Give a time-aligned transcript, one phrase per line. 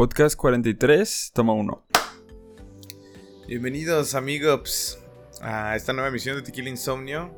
[0.00, 1.84] Podcast 43, toma 1.
[3.46, 4.98] Bienvenidos amigos
[5.42, 7.30] a esta nueva emisión de Tequila Insomnio.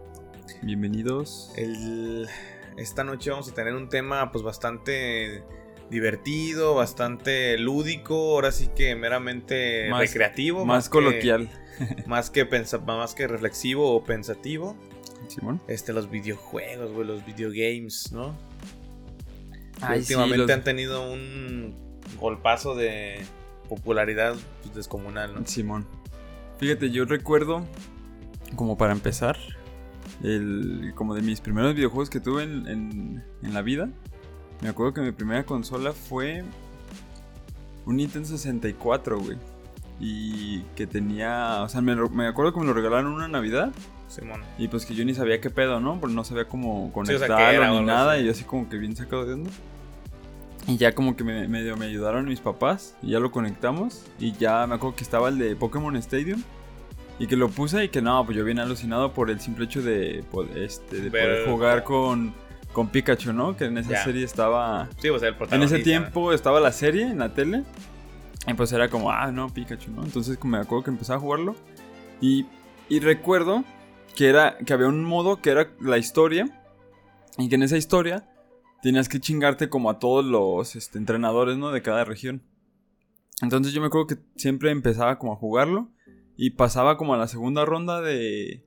[0.62, 1.50] Bienvenidos.
[1.56, 2.28] El-
[2.76, 5.42] esta noche vamos a tener un tema pues bastante
[5.90, 10.64] divertido, bastante lúdico, ahora sí que meramente Más- recreativo.
[10.64, 11.50] Más que- coloquial.
[12.06, 14.76] más, que pensa- más que reflexivo o pensativo.
[15.26, 15.60] Simón.
[15.66, 18.36] Este, los videojuegos, güey, los videogames, ¿no?
[19.80, 21.81] Sí, últimamente los- han tenido un
[22.22, 23.20] golpazo de
[23.68, 25.46] popularidad pues, descomunal, ¿no?
[25.46, 25.86] Simón.
[26.58, 27.66] Fíjate, yo recuerdo,
[28.56, 29.36] como para empezar,
[30.22, 33.88] el, como de mis primeros videojuegos que tuve en, en- en la vida.
[34.60, 36.44] Me acuerdo que mi primera consola fue
[37.84, 39.36] un Nintendo 64, güey.
[40.00, 43.72] Y que tenía, o sea, me, me acuerdo que me lo regalaron una Navidad.
[44.08, 44.42] Simón.
[44.58, 45.98] Y pues que yo ni sabía qué pedo, ¿no?
[45.98, 48.12] Porque no sabía cómo Sí, o sea, conectarlo era ni nada.
[48.12, 48.22] así.
[48.22, 49.50] Y yo así como que bien sacado de onda.
[50.66, 52.96] Y ya como que me, medio me ayudaron mis papás.
[53.02, 54.04] Y ya lo conectamos.
[54.18, 56.42] Y ya me acuerdo que estaba el de Pokémon Stadium.
[57.18, 59.82] Y que lo puse y que no, pues yo bien alucinado por el simple hecho
[59.82, 60.24] de,
[60.56, 62.34] este, de poder jugar con,
[62.72, 63.56] con Pikachu, ¿no?
[63.56, 64.88] Que en esa serie estaba...
[64.98, 67.64] Sí, o sea, el En ese tiempo estaba la serie en la tele.
[68.46, 70.02] Y pues era como, ah, no, Pikachu, ¿no?
[70.02, 71.54] Entonces como me acuerdo que empezaba a jugarlo.
[72.20, 72.46] Y,
[72.88, 73.62] y recuerdo
[74.16, 76.48] que, era, que había un modo que era la historia.
[77.38, 78.24] Y que en esa historia
[78.82, 81.70] tenías que chingarte como a todos los este, entrenadores, ¿no?
[81.70, 82.42] De cada región.
[83.40, 85.88] Entonces yo me acuerdo que siempre empezaba como a jugarlo.
[86.36, 88.64] Y pasaba como a la segunda ronda de,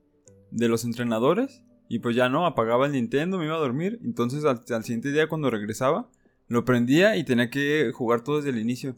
[0.50, 1.62] de los entrenadores.
[1.88, 4.00] Y pues ya no, apagaba el Nintendo, me iba a dormir.
[4.02, 6.08] Entonces al, al siguiente día cuando regresaba,
[6.48, 8.96] lo prendía y tenía que jugar todo desde el inicio.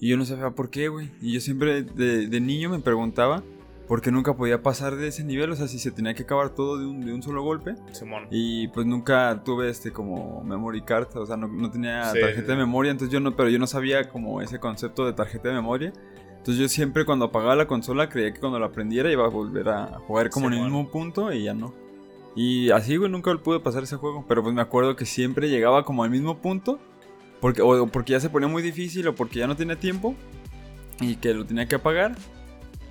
[0.00, 1.10] Y yo no sabía por qué, güey.
[1.22, 3.42] Y yo siempre de, de niño me preguntaba
[3.86, 5.50] por qué nunca podía pasar de ese nivel.
[5.50, 7.74] O sea, si se tenía que acabar todo de un, de un solo golpe.
[7.92, 8.26] Simón.
[8.30, 11.08] Y pues nunca tuve este como memory card.
[11.16, 12.48] O sea, no, no tenía Sí, tarjeta sí.
[12.48, 12.90] de memoria.
[12.92, 15.92] Entonces yo no, pero yo no sabía como ese concepto de tarjeta de memoria.
[16.38, 19.68] Entonces yo siempre cuando apagaba la consola creía que cuando la prendiera iba a volver
[19.68, 20.72] a jugar como en el Simón.
[20.72, 21.74] mismo punto y ya no.
[22.36, 24.24] Y así, güey, nunca pude pasar ese juego.
[24.28, 26.78] Pero pues me acuerdo que siempre llegaba como al mismo punto.
[27.40, 30.14] Porque, o porque ya se ponía muy difícil o porque ya no tenía tiempo.
[31.00, 32.16] Y que lo tenía que apagar.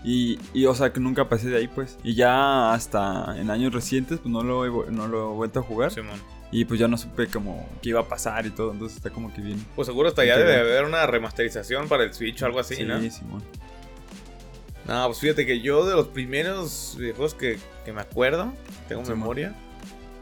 [0.07, 1.97] Y, y, o sea, que nunca pasé de ahí, pues.
[2.03, 5.63] Y ya hasta en años recientes, pues no lo he, no lo he vuelto a
[5.63, 5.91] jugar.
[5.91, 6.21] Simón.
[6.51, 8.71] Y pues ya no supe como qué iba a pasar y todo.
[8.71, 9.65] Entonces está como que bien.
[9.75, 13.01] Pues seguro hasta ya debe haber una remasterización para el Switch o algo así, ¿no?
[13.09, 13.41] Simón.
[14.87, 18.53] No, pues fíjate que yo de los primeros videojuegos que, que me acuerdo,
[18.87, 19.55] tengo memoria,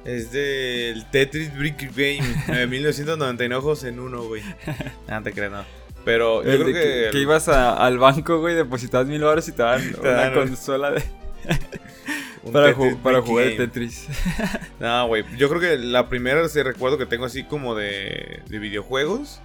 [0.05, 4.41] es del Tetris Brick Game de 1999 juegos en uno, güey.
[5.09, 5.82] No, te creas, no.
[6.06, 6.74] Pero yo El creo que...
[6.74, 10.34] que, que ibas a- al banco, güey, depositabas mil dólares y te daban una dan-
[10.34, 11.03] consola de,
[12.52, 13.58] para, ju- para jugar Game.
[13.58, 14.08] Tetris.
[14.80, 15.24] No, güey.
[15.38, 19.40] Yo creo que la primera sí recuerdo que tengo así como de, de videojuegos.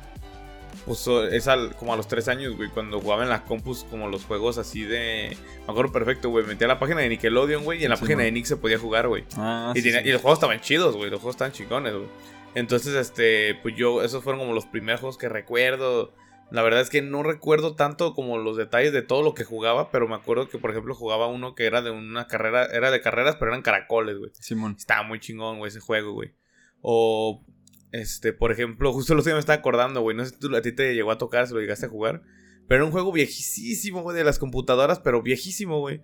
[0.85, 2.71] Pues es al- como a los tres años, güey.
[2.71, 5.37] Cuando jugaba en las compus como los juegos así de...
[5.67, 6.45] Me acuerdo perfecto, güey.
[6.47, 7.81] Metí a la página de Nickelodeon, güey.
[7.81, 8.25] Y en la Sí, página man.
[8.27, 9.25] de Nick se podía jugar, güey.
[9.37, 10.09] Ah, y, sí, tenía- sí.
[10.09, 11.11] y los juegos estaban chidos, güey.
[11.11, 12.07] Los juegos estaban chingones, güey.
[12.55, 13.55] Entonces, este...
[13.63, 14.03] Pues yo...
[14.03, 16.15] Esos fueron como los primeros juegos que recuerdo.
[16.51, 19.91] La verdad es que no recuerdo tanto como los detalles de todo lo que jugaba.
[19.91, 22.65] Pero me acuerdo que, por ejemplo, jugaba uno que era de una carrera...
[22.65, 24.31] Era de carreras, pero eran caracoles, güey.
[24.35, 24.77] Simón.
[24.79, 26.35] Estaba muy chingón, güey, ese juego, güey.
[26.81, 27.45] O,
[27.93, 30.17] este, por ejemplo, justo otro día me estaba acordando, güey.
[30.17, 32.23] No sé si tú, a ti te llegó a tocar, si lo llegaste a jugar.
[32.67, 36.03] Pero era un juego viejísimo, güey, de las computadoras, pero viejísimo, güey.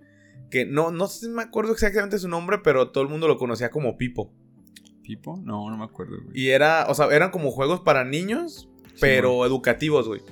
[0.50, 3.36] Que no, no sé si me acuerdo exactamente su nombre, pero todo el mundo lo
[3.36, 4.32] conocía como Pipo.
[5.02, 5.36] ¿Pipo?
[5.42, 6.38] No, no me acuerdo, güey.
[6.38, 10.22] Y era, o sea, eran como juegos para niños, pero educativos, güey.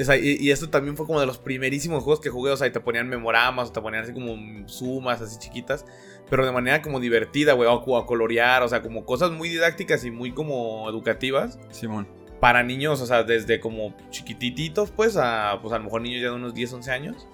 [0.00, 2.52] O sea, y, y esto también fue como de los primerísimos juegos que jugué.
[2.52, 4.36] O sea, y te ponían memoramas, o te ponían así como
[4.68, 5.84] sumas, así chiquitas.
[6.30, 7.68] Pero de manera como divertida, güey.
[7.68, 11.58] O a colorear, o sea, como cosas muy didácticas y muy como educativas.
[11.70, 12.06] Simón.
[12.40, 16.28] Para niños, o sea, desde como chiquitititos, pues, a pues a lo mejor niños ya
[16.28, 17.26] de unos 10, 11 años.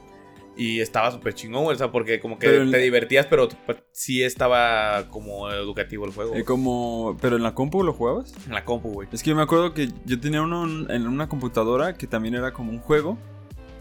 [0.56, 1.75] Y estaba súper chingón, güey.
[1.75, 6.12] O sea, porque como que Pero te divertías, pero pues, sí estaba como educativo el
[6.12, 6.34] juego.
[6.34, 7.16] Eh, como...
[7.20, 8.32] ¿Pero en la compu lo jugabas?
[8.47, 9.09] En la compu, güey.
[9.12, 12.52] Es que yo me acuerdo que yo tenía uno en una computadora que también era
[12.52, 13.19] como un juego,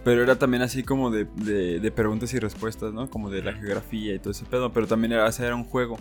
[0.03, 3.09] pero era también así como de, de- de preguntas y respuestas, ¿no?
[3.09, 5.63] Como de la geografía y todo ese pedo, pero también era, o sea, era un
[5.65, 5.98] juego.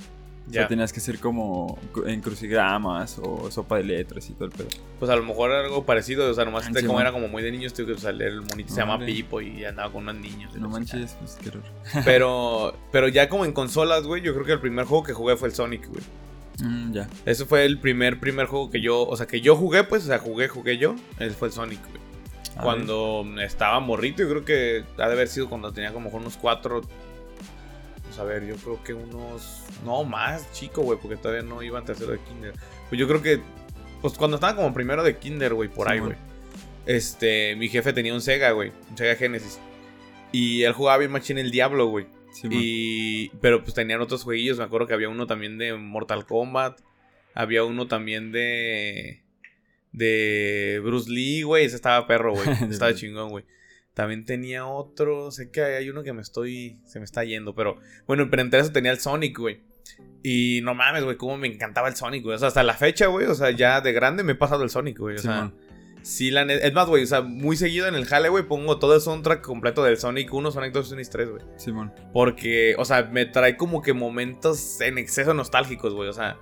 [0.52, 0.68] O sea, Ya.
[0.68, 4.68] tenías que hacer como en crucigramas o sopa de letras y todo el pedo.
[4.98, 7.10] Pues a lo mejor era algo parecido, o sea, nomás Ah, que sí, como era
[7.10, 8.98] como muy de niños, tuve que salir el monito se llama.
[9.04, 10.54] Pipo y andaba con unos niños.
[10.56, 11.72] No manches, pues qué chingada.
[12.04, 15.36] Pero, pero ya como en consolas, güey, yo creo que el primer juego que jugué
[15.36, 16.02] fue el Sonic, güey.
[16.62, 17.08] Mm, ya.
[17.24, 20.06] Ese fue el primer, primer juego que yo, o sea, que yo jugué, pues, o
[20.08, 20.94] sea, jugué, jugué yo.
[21.18, 22.02] Ese fue el Sonic, güey.
[22.58, 26.36] A Cuando estaba morrito, yo creo que ha de haber sido cuando tenía como unos
[26.36, 26.82] cuatro.
[28.12, 29.62] Pues a ver, yo creo que unos.
[29.86, 32.52] No, más chico, güey, porque todavía no iba en tercero de kinder.
[32.90, 33.40] Pues yo creo que.
[34.02, 36.14] Pues cuando estaba como primero de kinder, güey, por Sí, ahí, güey.
[36.84, 39.58] este, mi jefe tenía un Sega, güey, un Sega Genesis.
[40.30, 42.04] Y él jugaba bien machín el Diablo, güey.
[42.34, 46.26] Sí, y, pero pues tenían otros jueguillos, me acuerdo que había uno también de Mortal
[46.26, 46.80] Kombat,
[47.32, 49.22] había uno también de
[49.92, 53.44] de Bruce Lee, güey, ese estaba perro, güey, estaba chingón, güey.
[53.94, 57.76] También tenía otro, sé que hay uno que me estoy, se me está yendo, pero
[58.06, 59.60] bueno, pero entre eso tenía el Sonic, güey.
[60.22, 62.36] Y no mames, güey, cómo me encantaba el Sonic, güey.
[62.36, 64.70] O sea, hasta la fecha, güey, o sea, ya de grande me he pasado el
[64.70, 65.16] Sonic, güey.
[65.16, 65.54] O Sí, sea, man.
[66.02, 66.66] sí, la neta.
[66.66, 69.42] Es más, güey, o sea, muy seguido en el jale, güey, pongo todo el soundtrack
[69.42, 71.42] completo del Sonic 1, Sonic 2 y Sonic 3, güey.
[71.56, 71.92] Simón.
[72.14, 76.08] Porque, o sea, me trae como que momentos en exceso nostálgicos, güey.
[76.08, 76.38] O sea,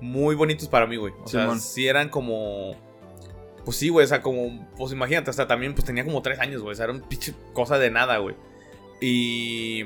[0.00, 1.12] muy bonitos para mí, güey.
[1.22, 2.74] O sea, sí eran como.
[3.66, 4.04] Pues sí, güey.
[4.04, 4.66] O sea, como.
[4.76, 6.72] Pues imagínate, hasta también, pues tenía como tres años, güey.
[6.72, 8.36] O sea, era un pinche cosa de nada, güey.
[9.00, 9.84] Y.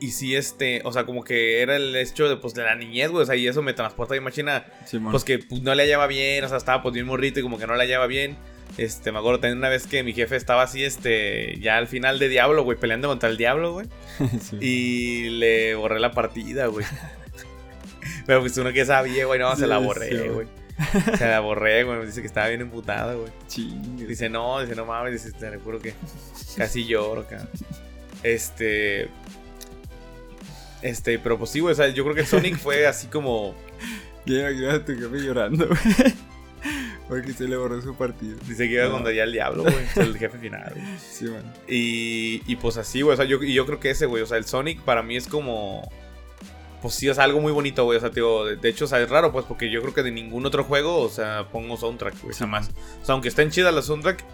[0.00, 0.82] Y sí, este.
[0.84, 3.22] O sea, como que era el hecho de, pues, de la niñez, güey.
[3.22, 4.66] O sea, y eso me transporta machina.
[4.84, 5.12] Simón.
[5.12, 7.58] Pues que pues, no le hallaba bien, o sea, estaba pues bien morrito y como
[7.58, 8.36] que no le hallaba bien.
[8.76, 12.18] Este, me acuerdo también una vez que mi jefe estaba así, este, ya al final
[12.18, 13.86] de Diablo, güey, peleando contra el Diablo, güey.
[14.40, 14.58] Sí.
[14.60, 16.84] Y le borré la partida, güey.
[18.26, 20.28] Pero pues uno que sabía, güey, no, se la Sí, borré, sí,
[21.04, 21.16] güey.
[21.18, 22.06] Se la borré, güey.
[22.06, 23.30] Dice que estaba bien emputada, güey.
[23.48, 24.06] Chingue.
[24.06, 25.94] Dice, no, dice, no mames, dice, te recuerdo que
[26.56, 27.48] casi lloro, cabrón.
[28.22, 29.08] Este.
[30.82, 33.54] Este, pero pues sí, güey, o sea, yo creo que Sonic fue así como.
[34.24, 36.14] Llega, llega a tu jefe llorando, güey.
[37.08, 38.38] Porque se le borró su partido.
[38.46, 38.92] Dice que iba No.
[38.92, 39.74] cuando ya el diablo, güey.
[39.74, 40.86] o sea, el jefe final, güey.
[40.98, 41.42] Sí, man.
[41.66, 43.14] Y, y pues así, güey.
[43.14, 44.22] O sea, yo, yo creo que ese, güey.
[44.22, 45.90] O sea, el Sonic para mí es como.
[46.82, 47.98] Pues sí, o sea, algo muy bonito, güey.
[47.98, 50.02] O sea, tío, de, de hecho, o sea, es raro, pues, porque yo creo que
[50.02, 52.32] de ningún otro juego, o sea, pongo soundtrack, güey.
[52.34, 52.70] Sí, Jamás.
[53.02, 54.24] O sea, aunque estén chidas las soundtrack,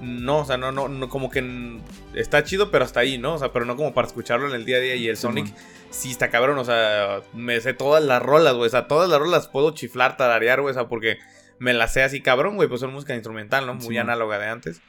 [0.00, 1.78] no, o sea, no, no, no, como que
[2.14, 3.34] está chido, pero hasta ahí, ¿no?
[3.34, 4.94] O sea, pero no como para escucharlo en el día a día.
[4.94, 5.52] Y el Sonic,
[5.90, 8.68] sí está cabrón, o sea, me sé todas las rolas, güey.
[8.68, 10.70] O sea, todas las rolas puedo chiflar, tararear, güey.
[10.70, 11.18] O sea, porque
[11.58, 12.66] me las sé así cabrón, güey.
[12.66, 13.74] Pues son música instrumental, ¿no?
[13.74, 13.98] Muy Simón.
[13.98, 14.80] análoga de antes.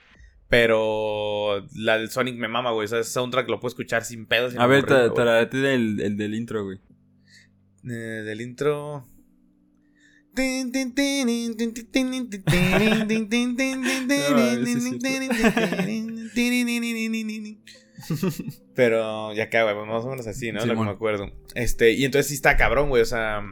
[0.47, 2.85] Pero la del Sonic me mama, güey.
[2.85, 4.51] O sea, ese soundtrack lo puedo escuchar sin pedos.
[4.53, 5.15] sin A ver, aburrirme, ta- güey.
[5.17, 6.79] tararate del, el del intro, güey.
[7.85, 9.05] Eh, del intro.
[18.75, 20.65] Pero ya acá, güey, más o menos así, ¿no?
[20.65, 21.31] Lo que me acuerdo.
[21.55, 23.01] Este, y entonces sí está cabrón, güey.
[23.01, 23.43] O sea,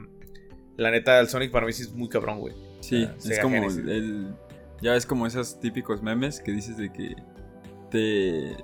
[0.78, 2.56] la neta, el Sonic para mí sí es muy cabrón, güey.
[2.82, 3.80] Sí, es como Genesis.
[3.86, 4.34] el...
[4.82, 7.16] Ya ves como esos típicos memes que dices de que
[7.92, 8.56] te...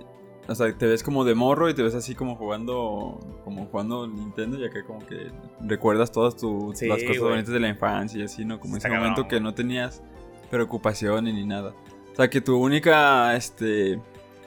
[0.47, 4.07] O sea, te ves como de morro y te ves así como jugando como jugando
[4.07, 5.31] Nintendo y acá como que
[5.61, 7.31] recuerdas todas tus Sí, las cosas güey.
[7.31, 8.59] bonitas de la infancia y así, ¿no?
[8.59, 10.03] Como Está ese momento que no tenías
[10.51, 11.73] preocupaciones ni nada.
[12.13, 13.99] O sea, que tu única este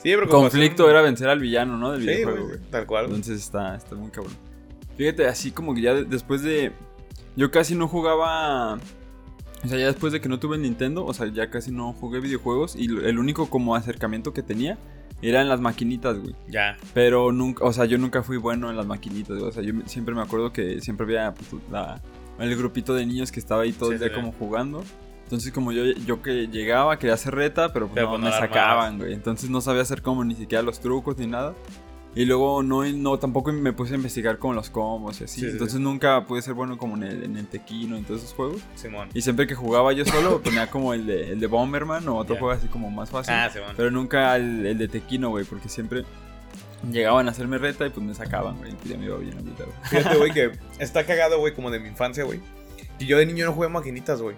[0.03, 1.91] Sí, conflicto era vencer al villano, ¿no?
[1.93, 3.06] Del Sí, videojuego, güey, tal cual.
[3.06, 4.33] Entonces está, está muy cabrón.
[4.97, 6.73] Fíjate, así como que ya de- después de.
[7.37, 8.75] Yo casi no jugaba.
[9.65, 11.93] O sea, ya después de que no tuve el Nintendo, o sea, ya casi no
[11.93, 12.77] jugué videojuegos.
[12.77, 14.79] Y el único como acercamiento que tenía
[15.23, 16.35] era en las maquinitas, güey.
[16.49, 16.76] Ya.
[16.94, 19.49] Pero nunca, o sea, yo nunca fui bueno en las maquinitas, güey.
[19.49, 22.00] O sea, yo siempre me acuerdo que siempre había pues, la-
[22.38, 24.85] el grupito de niños que estaba ahí todo Sí, el día como jugando.
[25.25, 28.31] Entonces, como yo, yo que llegaba, quería hacer reta, pero, pues, Pero, no, pues, no
[28.31, 29.12] me sacaban, güey.
[29.12, 31.55] Entonces no sabía hacer como ni siquiera los trucos ni nada.
[32.14, 35.40] Y luego no, no tampoco me puse a investigar como los combos y así.
[35.40, 35.82] Sí, sí, Entonces sí.
[35.82, 38.62] nunca pude ser bueno como en el, en el Tequino, en todos esos juegos.
[38.75, 39.08] Simón.
[39.14, 42.37] Y siempre que jugaba yo solo, ponía como el de, el de Bomberman o otro
[42.37, 43.35] juego así como más fácil.
[43.35, 43.75] Ah, Simón.
[43.76, 46.04] Pero nunca el, el de Tequino, güey, porque siempre
[46.90, 48.73] llegaban a hacerme reta y pues me sacaban, güey.
[48.73, 49.76] Y pues ya me iba bien ahorita, güey.
[49.85, 52.40] Fíjate, güey, que está cagado, güey, como de mi infancia, güey.
[52.99, 54.37] Y yo de niño no jugué maquinitas, güey.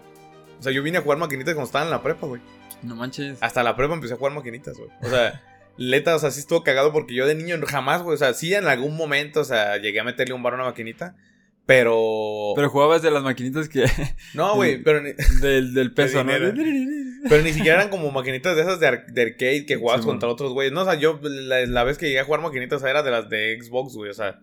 [0.58, 2.42] O sea, yo vine a jugar maquinitas cuando estaba en la prepa, güey.
[2.82, 3.38] No manches.
[3.40, 4.90] Hasta la prepa empecé a jugar maquinitas, güey.
[5.02, 5.42] O sea,
[5.80, 8.14] leta, o sea, sí estuvo cagado porque yo de niño jamás, güey.
[8.14, 10.64] O sea, sí en algún momento, o sea, llegué a meterle un bar a una
[10.66, 11.16] maquinita.
[11.66, 12.52] Pero.
[12.56, 13.84] Pero jugabas de las maquinitas que.
[14.34, 16.32] no, güey, pero ni, del, del peso, ¿no?
[17.28, 20.06] pero ni siquiera eran como maquinitas de esas de, ar- de arcade que jugabas Sí,
[20.08, 20.72] contra otros güeyes.
[20.72, 23.28] No, o sea, yo la, la vez que llegué a jugar maquinitas era de las
[23.28, 24.10] de Xbox, güey.
[24.10, 24.40] O sea,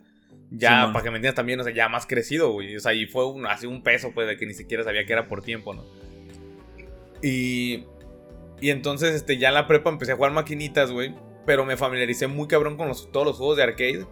[0.51, 2.75] ya, Sí, para que me entiendas también, o sea, ya más crecido, güey.
[2.75, 5.13] O sea, y fue un, así un peso, pues, de que ni siquiera sabía que
[5.13, 5.83] era por tiempo, ¿no?
[7.21, 7.83] Y.
[8.59, 11.13] Y entonces, este, ya en la prepa empecé a jugar maquinitas, güey.
[11.47, 14.05] Pero me familiaricé muy cabrón con los- todos los juegos de arcade.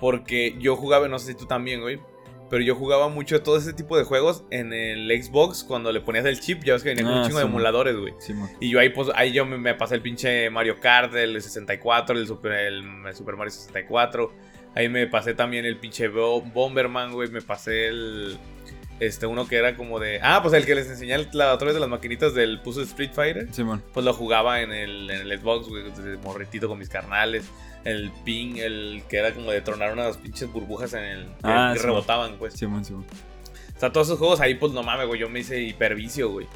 [0.00, 2.00] Porque yo jugaba, no sé si tú también, güey.
[2.48, 6.24] Pero yo jugaba mucho todo ese tipo de juegos en el Xbox cuando le ponías
[6.26, 6.62] el chip.
[6.62, 8.14] Ya ves que venía con Ah, un chingo sí, de emuladores, güey.
[8.18, 8.34] Sí.
[8.60, 12.16] Y yo ahí, pues, ahí yo me, me pasé el pinche Mario Kart, el 64,
[12.16, 14.32] el Super, el, el Super Mario 64.
[14.76, 17.28] Ahí me pasé también el pinche Bo- Bomberman, güey.
[17.30, 18.38] Me pasé el.
[18.98, 20.20] Este, uno que era como de.
[20.22, 23.10] Ah, pues el que les enseñé la otra vez de las maquinitas del puso Street
[23.12, 23.52] Fighter.
[23.52, 23.82] Simón.
[23.92, 25.84] Pues lo jugaba en el, en el Xbox, güey,
[26.24, 27.44] morritito con mis carnales.
[27.84, 31.24] El ping, el que era como de tronar unas pinches burbujas en el.
[31.26, 31.84] que- Ah, que sí.
[31.86, 32.54] rebotaban, pues.
[32.54, 33.04] Simón, Simón.
[33.76, 35.20] O sea, todos esos juegos ahí, pues no mames, güey.
[35.20, 36.46] Yo me hice hipervicio, güey.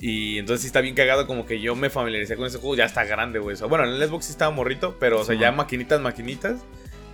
[0.00, 2.84] Y entonces sí está bien cagado, como que yo me familiaricé con ese juego, ya
[2.86, 3.54] está grande, güey.
[3.54, 5.58] O sea, bueno, en el Xbox sí estaba morrito, pero, o sea, Sí, ya man.
[5.58, 6.60] maquinitas, maquinitas,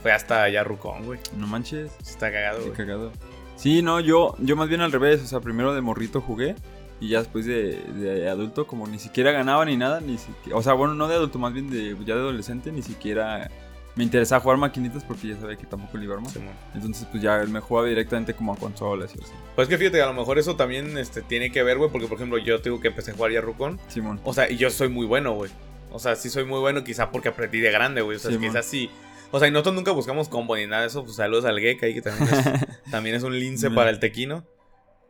[0.03, 1.21] fue hasta ya rucón, güey.
[1.37, 1.91] No manches.
[2.03, 2.73] Sí Está cagado, güey.
[2.73, 3.13] cagado.
[3.61, 5.23] Sí, no, yo, yo más bien al revés.
[5.23, 6.57] O sea, primero de morrito jugué.
[6.99, 10.01] Y ya después de, de adulto, como ni siquiera ganaba ni nada.
[10.01, 12.83] Ni siquiera, o sea, bueno, no de adulto, más bien de ya de adolescente, ni
[12.83, 13.51] siquiera
[13.97, 16.33] me interesaba jugar maquinitas porque ya sabía que tampoco le iba a armar.
[16.33, 16.55] Simón.
[16.75, 19.33] Entonces, pues ya me jugaba directamente como a consolas y así.
[19.57, 22.17] Pues que fíjate, a lo mejor eso también este, tiene que ver, güey, porque por
[22.17, 23.79] ejemplo yo tengo que empecé a jugar ya rucón.
[23.89, 24.21] Simón.
[24.25, 25.51] O sea, y yo soy muy bueno, güey.
[25.93, 28.17] O sea, sí soy muy bueno, quizá porque aprendí de grande, güey.
[28.17, 28.91] O sea, Sí, quizás sí.
[29.33, 31.05] O sea, y nosotros nunca buscamos combo ni nada de eso.
[31.05, 32.45] Pues saludos al Gek ahí, que también es,
[32.91, 33.75] también es un lince Mm.
[33.75, 34.45] para el tequino.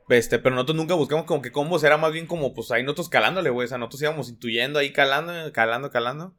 [0.08, 3.08] Este, pero nosotros nunca buscamos como que combos, era más bien como, pues ahí nosotros
[3.08, 3.64] calándole, güey.
[3.66, 6.34] O sea, nosotros íbamos intuyendo ahí calando, calando, calando.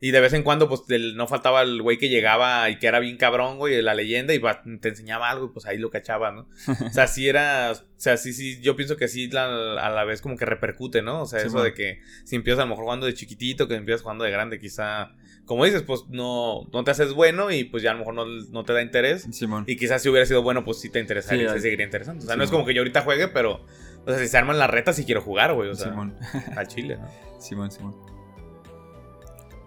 [0.00, 0.82] Y de vez en cuando, pues
[1.14, 4.34] no faltaba el güey que llegaba y que era bien cabrón, güey, de la leyenda
[4.34, 6.48] y va- te enseñaba algo y pues ahí lo cachaba, ¿no?
[6.86, 7.70] O sea, sí era.
[7.72, 11.02] O sea, sí, sí, yo pienso que sí la- a la vez como que repercute,
[11.02, 11.22] ¿no?
[11.22, 11.64] O sea, Sí, eso man.
[11.66, 14.58] de que si empiezas a lo mejor jugando de chiquitito, que empiezas jugando de grande,
[14.58, 15.12] quizá.
[15.44, 18.24] Como dices, pues no, no te haces bueno y pues ya a lo mejor no,
[18.24, 19.26] no te da interés.
[19.32, 19.64] Simón.
[19.66, 22.24] Y quizás si hubiera sido bueno, pues sí te interesaría, Sí, seguiría interesante.
[22.24, 23.60] O sea, no es como que yo ahorita juegue, pero.
[24.04, 25.68] O sea, si se arman las retas, sí quiero jugar, güey.
[25.70, 26.16] O sea, Simón.
[26.56, 27.08] al chile, ¿no?
[27.40, 27.94] Simón, Simón.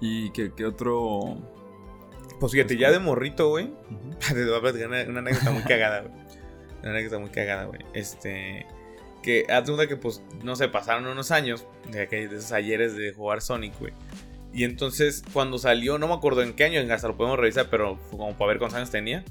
[0.02, 1.38] ¿Y qué, qué otro?
[2.40, 3.72] Pues fíjate, ya de morrito, güey.
[4.32, 6.14] Una, una anécdota muy cagada, güey.
[6.82, 7.82] Una anécdota muy cagada, güey.
[7.94, 8.66] Este.
[9.24, 12.96] Que haz cuenta que, pues, no sé, pasaron unos años de, aquel- de esos ayeres
[12.96, 13.92] de jugar Sonic, güey.
[14.56, 18.00] Y entonces, cuando salió, no me acuerdo en qué año, hasta lo podemos revisar, pero
[18.10, 19.26] como para ver cuántos años tenía.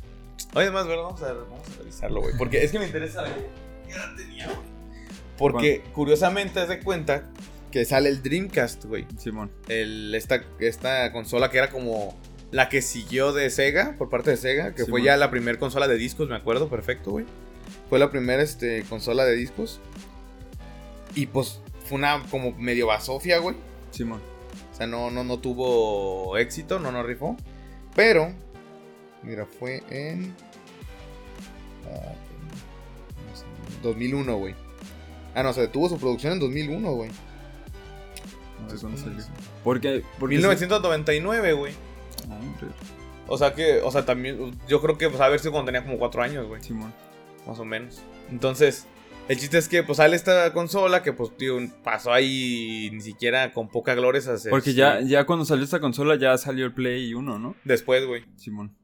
[0.53, 1.05] Oye, además, ¿verdad?
[1.05, 2.35] Vamos a, vamos a revisarlo, güey.
[2.37, 3.33] Porque es que me interesa ver
[3.87, 4.59] qué edad tenía, güey.
[5.39, 7.25] Porque, curiosamente, haz de cuenta
[7.73, 9.51] que sale el Dreamcast, güey Simón.
[9.69, 12.17] el, esta, esta consola que era como
[12.53, 15.59] la que siguió de Sega, por parte de Sega, que Sí, fue ya la primera
[15.59, 17.25] consola de discos, me acuerdo, perfecto, güey.
[17.89, 19.81] Fue la primera este, consola de discos.
[21.15, 23.57] Y pues fue una como medio basofia, güey.
[23.91, 24.34] Simón.
[24.75, 27.37] O sea, no, no, no tuvo éxito, no nos rifó.
[27.95, 28.33] Pero,
[29.23, 30.35] mira, fue en...
[31.87, 32.13] ah,
[33.31, 33.45] no sé,
[33.85, 34.57] 2001, güey.
[35.37, 37.11] Ah, no, se detuvo su producción en 2001, güey.
[38.65, 39.25] No sé cuándo salió.
[39.63, 40.03] Porque.
[40.19, 41.73] porque 1999, güey.
[42.29, 42.41] Ah,
[43.29, 45.85] O sea que, o sea, también, yo creo que, pues, a ver si cuando tenía
[45.85, 46.61] como 4 años, güey.
[46.65, 46.93] Simón.
[47.47, 48.03] Más o menos.
[48.29, 48.89] Entonces,
[49.29, 53.53] el chiste es que, pues, sale esta consola que, pues, tío, pasó ahí ni siquiera
[53.53, 54.51] con poca gloria hacer.
[54.51, 57.57] Porque ya, ya cuando salió esta consola ya salió el Play 1, ¿no?
[57.65, 58.25] Después, güey.
[58.37, 58.77] Simón.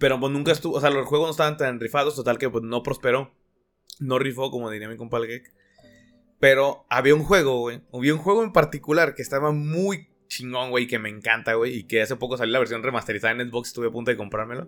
[0.00, 2.64] Pero, pues, nunca estuvo, o sea, los juegos no estaban tan rifados, total que, pues,
[2.64, 3.32] no prosperó.
[4.00, 5.52] No rifó, como diría mi compa el Geek.
[6.40, 7.82] Pero había un juego, güey.
[7.92, 11.76] Había un juego en particular que estaba muy chingón, güey, que me encanta, güey.
[11.76, 14.66] Y que hace poco salió la versión remasterizada en Xbox, estuve a punto de comprármelo.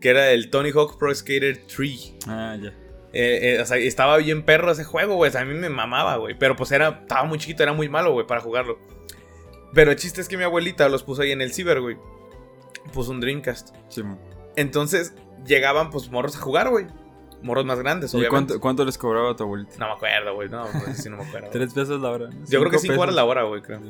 [0.00, 2.14] Que era el Tony Hawk Pro Skater 3.
[2.26, 2.72] Ah, ya.
[3.12, 5.28] Eh, eh, o sea, estaba bien perro ese juego, güey.
[5.28, 6.36] O sea, a mí me mamaba, güey.
[6.38, 8.78] Pero pues era, estaba muy chiquito, era muy malo, güey, para jugarlo.
[9.72, 11.96] Pero el chiste es que mi abuelita los puso ahí en el ciber, güey.
[12.92, 13.74] Puso un Dreamcast.
[13.88, 14.18] Simón.
[14.56, 15.14] Entonces
[15.46, 16.86] llegaban, pues, morros a jugar, güey.
[17.42, 18.30] Morros más grandes, ¿Y obviamente.
[18.52, 19.76] cuánto, cuánto les cobraba a tu abuelita?
[19.78, 20.48] No me acuerdo, güey.
[20.48, 21.48] No, pues sí no me acuerdo.
[21.52, 22.28] Tres pesos la hora.
[22.48, 23.02] Yo creo que cinco pesos.
[23.02, 23.80] horas la hora, güey, creo.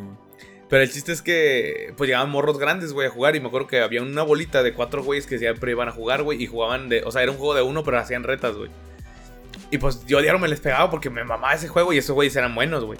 [0.69, 3.35] Pero el chiste es que, pues llegaban morros grandes, güey, a jugar.
[3.35, 6.23] Y me acuerdo que había una bolita de cuatro güeyes que siempre iban a jugar,
[6.23, 6.41] güey.
[6.41, 7.03] Y jugaban de.
[7.03, 8.71] O sea, era un juego de uno, pero hacían retas, güey.
[9.71, 12.35] Y pues yo diario me les pegaba porque me mamaba ese juego y esos güeyes
[12.37, 12.99] eran buenos, güey.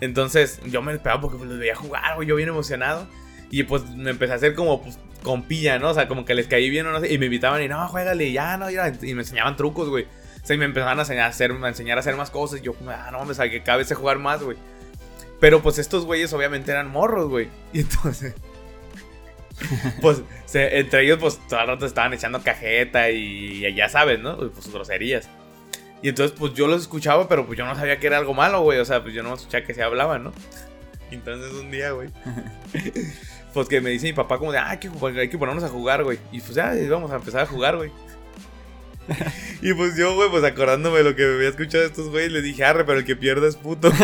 [0.00, 2.28] Entonces yo me les pegaba porque pues, los veía jugar, güey.
[2.28, 3.06] Yo bien emocionado.
[3.50, 5.90] Y pues me empecé a hacer como, pues, compilla, ¿no?
[5.90, 7.12] O sea, como que les caí bien o no sé.
[7.12, 8.92] Y me invitaban y no, juégale, ya, no, ya.
[9.02, 10.04] Y me enseñaban trucos, güey.
[10.04, 12.60] O sea, y me empezaban a enseñar a hacer, enseñar a hacer más cosas.
[12.60, 14.56] Y yo, ah, no mames, que cada vez sé jugar más, güey.
[15.38, 17.48] Pero pues estos güeyes obviamente eran morros, güey.
[17.72, 18.34] Y entonces.
[20.00, 20.22] pues
[20.54, 24.36] entre ellos, pues todo el rato estaban echando cajeta y, y ya sabes, ¿no?
[24.36, 25.28] Pues groserías.
[26.02, 28.60] Y entonces, pues yo los escuchaba, pero pues yo no sabía que era algo malo,
[28.62, 28.78] güey.
[28.80, 30.32] O sea, pues yo no escuchaba que se hablaban, ¿no?
[31.10, 32.08] Entonces un día, güey.
[33.54, 35.62] pues que me dice mi papá como de, ah, hay que, jugar- hay que ponernos
[35.64, 36.18] a jugar, güey.
[36.32, 37.92] Y pues ya, vamos a empezar a jugar, güey.
[39.62, 42.32] y pues yo, güey, pues acordándome de lo que me había escuchado de estos güeyes,
[42.32, 43.92] le dije, arre, pero el que pierda es puto.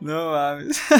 [0.00, 0.80] No mames.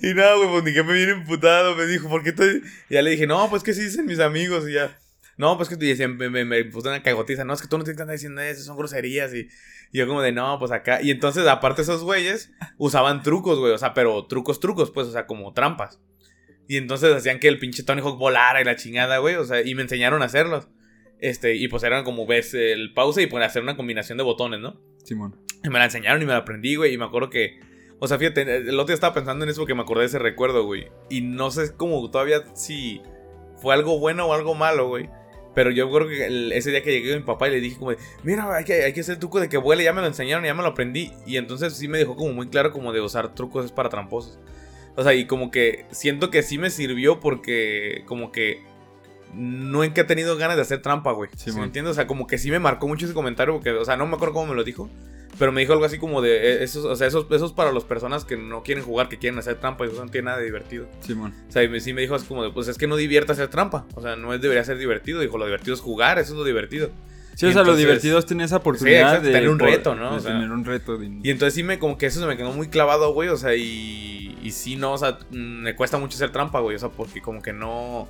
[0.00, 1.74] Y nada, güey, pues ni que me viene emputado.
[1.76, 2.62] Me dijo, ¿por qué estoy.?
[2.90, 4.68] Y ya le dije, no, pues que sí dicen mis amigos.
[4.68, 4.96] Y ya,
[5.36, 7.44] no, pues que decían, me, me, me puso una cagotiza.
[7.44, 9.34] No, es que tú no que andar diciendo eso, son groserías.
[9.34, 9.48] Y,
[9.92, 11.02] y yo, como de, no, pues acá.
[11.02, 13.72] Y entonces, aparte, esos güeyes usaban trucos, güey.
[13.72, 16.00] O sea, pero trucos, trucos, pues, o sea, como trampas.
[16.68, 19.34] Y entonces hacían que el pinche Tony Hawk volara y la chingada, güey.
[19.36, 20.68] O sea, y me enseñaron a hacerlos.
[21.20, 24.60] Este, y pues eran como ves el pause y pues hacer una combinación de botones,
[24.60, 24.80] ¿no?
[25.04, 25.40] Simón.
[25.62, 26.94] Y me la enseñaron y me la aprendí, güey.
[26.94, 27.60] Y me acuerdo que.
[28.04, 30.18] O sea, fíjate, el otro día estaba pensando en eso porque me acordé de ese
[30.18, 30.88] recuerdo, güey.
[31.08, 33.00] Y no sé cómo todavía si
[33.56, 35.08] fue algo bueno o algo malo, güey.
[35.54, 37.78] Pero yo creo que el- ese día que llegué con mi papá y le dije
[37.78, 40.06] como de, mira, hay que, hay que hacer truco de que vuele, ya me lo
[40.06, 41.12] enseñaron, ya me lo aprendí.
[41.26, 44.38] Y entonces sí me dejó como muy claro como de usar trucos es para tramposos.
[44.96, 48.62] O sea, y como que siento que sí me sirvió porque como que
[49.32, 51.30] no en que he tenido ganas de hacer trampa, güey.
[51.36, 51.92] Sí, ¿Sí me entiendes?
[51.92, 54.14] O sea, como que sí me marcó mucho ese comentario porque, o sea, no me
[54.14, 54.88] acuerdo cómo me lo dijo.
[55.38, 57.84] Pero me dijo algo así como de, eh, esos, o sea, esos, esos para las
[57.84, 60.44] personas que no quieren jugar, que quieren hacer trampa y eso no tiene nada de
[60.44, 60.86] divertido.
[61.00, 61.34] Simón.
[61.48, 63.32] O sea, y me- sí me dijo así como de, pues es que no divierta
[63.32, 63.84] hacer trampa.
[63.94, 65.20] O sea, no es, debería ser divertido.
[65.20, 66.90] Dijo, lo divertido es jugar, eso es lo divertido.
[67.34, 70.12] Sí, Y o sea, lo divertido es tener esa oportunidad de tener un reto, ¿no?
[70.12, 70.96] de O sea, tener un reto.
[70.98, 73.28] de- Y entonces sí me, como que eso se me quedó muy clavado, güey.
[73.28, 76.76] O sea, y, y sí, no, o sea, me cuesta mucho hacer trampa, güey.
[76.76, 78.06] O sea, porque como que no...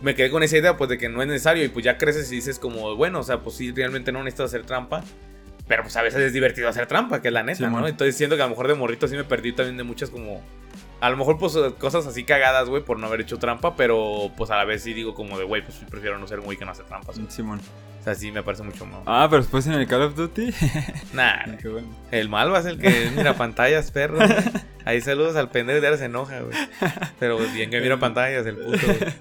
[0.00, 1.64] Me quedé con esa idea, pues, de que no es necesario.
[1.64, 4.46] Y pues ya creces y dices como, bueno, o sea, pues sí, realmente no necesitas
[4.54, 5.02] hacer trampa.
[5.68, 7.86] Pero pues a veces es divertido hacer trampa, que es la neta, Sí, ¿no?
[7.88, 10.42] Entonces siento que a lo mejor de morrito sí me perdí también de muchas como...
[11.00, 13.74] A lo mejor pues cosas así cagadas, güey, por no haber hecho trampa.
[13.76, 16.44] Pero pues a la vez sí digo como de, güey, pues prefiero no ser un
[16.46, 17.20] güey que no hace trampas.
[17.28, 17.60] Simón.
[18.00, 19.00] O sea, sí me parece mucho más...
[19.04, 20.54] Ah, pero después en el Call of Duty.
[21.12, 21.88] Nah, Qué bueno.
[22.12, 24.18] el malva es el que mira pantallas, perro.
[24.84, 26.56] Ahí saludos al pendejo de ahora se enoja, güey.
[27.18, 28.78] Pero pues, bien que mira pantallas, el puto.
[28.86, 29.14] güey.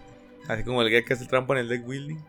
[0.48, 2.20] Así como el que hace trampa en el deck building.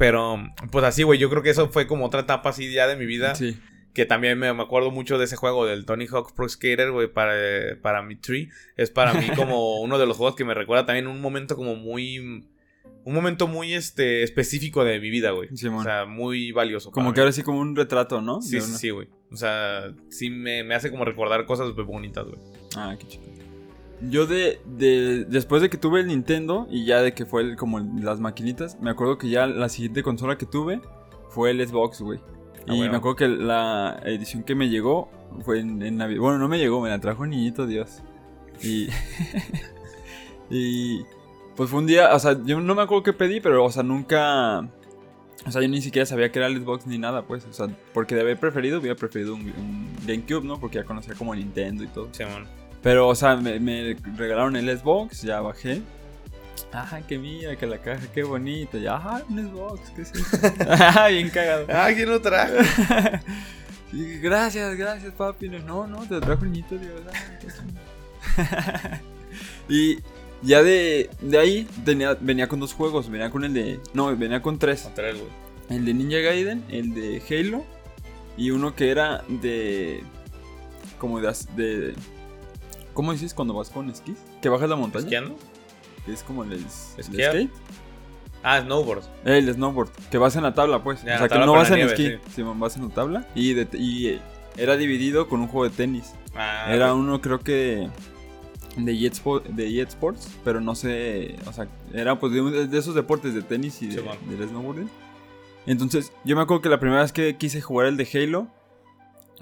[0.00, 0.38] Pero,
[0.72, 3.04] pues así, güey, yo creo que eso fue como otra etapa así ya de mi
[3.04, 3.34] vida.
[3.34, 3.58] Sí.
[3.92, 7.12] Que también me, me acuerdo mucho de ese juego del Tony Hawk Pro Skater, güey,
[7.12, 7.34] para,
[7.82, 8.48] para mi tree.
[8.78, 11.76] Es para mí como uno de los juegos que me recuerda también un momento como
[11.76, 12.16] muy...
[13.04, 15.54] Un momento muy este específico de mi vida, güey.
[15.54, 15.80] Simón.
[15.80, 16.90] o sea, muy valioso.
[16.92, 17.22] Como para que mí.
[17.24, 18.40] ahora sí como un retrato, ¿no?
[18.40, 19.08] Sí, sí, sí, güey.
[19.30, 22.38] O sea, sí me, me hace como recordar cosas bonitas, güey.
[22.74, 23.39] Ah, qué chido.
[24.08, 27.56] Yo de, de después de que tuve el Nintendo y ya de que fue el-
[27.56, 30.80] como el- las maquinitas, me acuerdo que ya la siguiente consola que tuve
[31.28, 32.18] fue el Xbox, güey.
[32.66, 32.92] Ah, y bueno.
[32.92, 35.10] me acuerdo que la edición que me llegó
[35.44, 36.20] fue en, en Navidad.
[36.20, 38.02] Bueno, no me llegó, me la trajo un niñito Dios.
[38.62, 38.88] Y
[40.50, 41.02] y
[41.56, 43.82] pues fue un día, o sea, yo no me acuerdo qué pedí, pero o sea,
[43.82, 44.60] nunca
[45.46, 47.66] o sea, yo ni siquiera sabía que era el Xbox ni nada, pues, o sea,
[47.94, 50.60] porque de haber preferido hubiera preferido un, un GameCube, ¿no?
[50.60, 52.08] Porque ya conocía como Nintendo y todo.
[52.12, 52.46] Simón.
[52.82, 55.82] Pero, o sea, me, me regalaron el Xbox, ya bajé.
[56.72, 58.78] Ajá, que mira, que la caja, qué bonita.
[58.78, 60.38] Ya, ajá, un Xbox, ¿qué es eso?
[60.68, 61.66] Ajá, bien cagado.
[61.68, 62.54] Ah, ¿quién lo trajo?
[63.92, 65.48] Y, gracias, gracias, papi.
[65.48, 66.76] No, no, te lo trajo el niñito.
[67.12, 69.00] Ah,
[69.66, 69.98] qué y
[70.42, 73.10] ya de, de ahí tenía, venía con dos juegos.
[73.10, 73.80] Venía con el de.
[73.92, 74.88] No, venía con tres.
[74.94, 75.16] Güey.
[75.70, 77.64] El de Ninja Gaiden, el de Halo.
[78.36, 80.04] Y uno que era de.
[80.98, 81.94] Como de
[82.94, 84.18] ¿Cómo dices cuando vas con esquís?
[84.42, 85.04] Que bajas la montaña.
[85.04, 85.36] ¿Esquiando?
[86.06, 87.50] Es como el, el skate.
[88.42, 89.02] Ah, snowboard.
[89.26, 89.90] Eh, El snowboard.
[90.10, 91.02] Que vas en la tabla, pues.
[91.04, 92.30] Ya, o sea, que no vas en nieve, esquí.
[92.34, 93.26] Simón, vas en la tabla.
[93.34, 94.20] Y, de- y eh,
[94.56, 96.14] era dividido con un juego de tenis.
[96.34, 97.88] Ah, Era uno, creo que.
[98.76, 101.36] De eSpo- de eSports, pero no sé.
[101.46, 104.00] O sea, era pues de, esos deportes de tenis y de,
[104.30, 104.88] del snowboarding.
[105.66, 108.46] Entonces, yo me acuerdo que la primera vez que quise jugar el de Halo,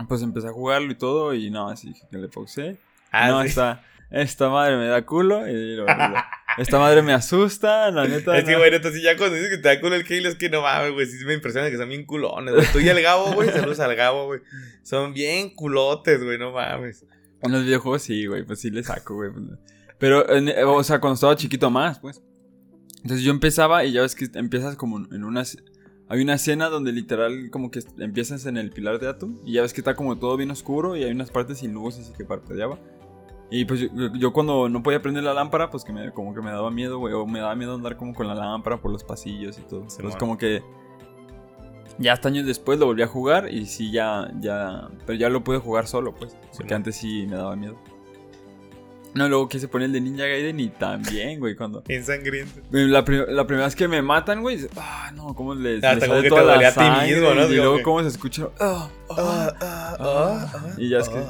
[0.08, 1.34] pues empecé a jugarlo y todo.
[1.34, 2.78] Y no, así que le foxé.
[3.12, 3.48] Ah, no, sí.
[3.48, 5.46] esta, esta madre me da culo.
[5.48, 6.14] y lo- lo-
[6.58, 8.36] esta madre me asusta, la neta.
[8.36, 8.58] Es que, no.
[8.58, 10.62] güey, neta, sí, ya cuando dices que te da culo el Halo, es que no
[10.62, 11.06] mames, güey.
[11.06, 12.66] Sí me impresiona que son bien culones, güey.
[12.72, 13.48] Tú y el Gabo, güey.
[13.50, 14.40] Saludos al Gabo, güey.
[14.82, 17.04] Son bien culotes, güey, no mames.
[17.42, 19.30] En los videojuegos sí, güey, pues sí le saco, güey.
[19.30, 19.44] pues.
[19.98, 22.20] Pero, en- o sea, cuando estaba chiquito más, pues.
[23.02, 25.44] Entonces yo empezaba y ya ves que empiezas como en una...
[26.10, 29.62] Hay una escena donde literal como que empiezas en el pilar de Atom y ya
[29.62, 32.24] ves que está como todo bien oscuro y hay unas partes sin luz así que
[32.24, 32.78] parpadeaba.
[33.50, 36.50] Y pues yo, cuando no podía prender la lámpara, pues que me, como que me
[36.50, 39.58] daba miedo, güey, o me daba miedo andar como con la lámpara por los pasillos
[39.58, 39.80] y todo.
[39.80, 40.18] Entonces bueno.
[40.18, 40.62] como que
[41.98, 45.42] ya hasta años después lo volví a jugar y sí ya, ya, pero ya lo
[45.42, 47.76] pude jugar solo, pues, porque antes sí me daba miedo.
[49.14, 51.80] No, luego quise poner el de Ninja Gaiden y también, güey, cuando...
[51.88, 52.60] Bien sangriento.
[52.70, 56.22] La, prim- la primera vez que me matan, güey, ah, no, cómo les, como sale
[56.22, 57.46] que toda te la dolía a ti sangre, mismo, ¿no?
[57.46, 60.66] Y luego que- cómo se escucha, ah, ah, ah, ah.
[60.76, 61.24] Y ya es que-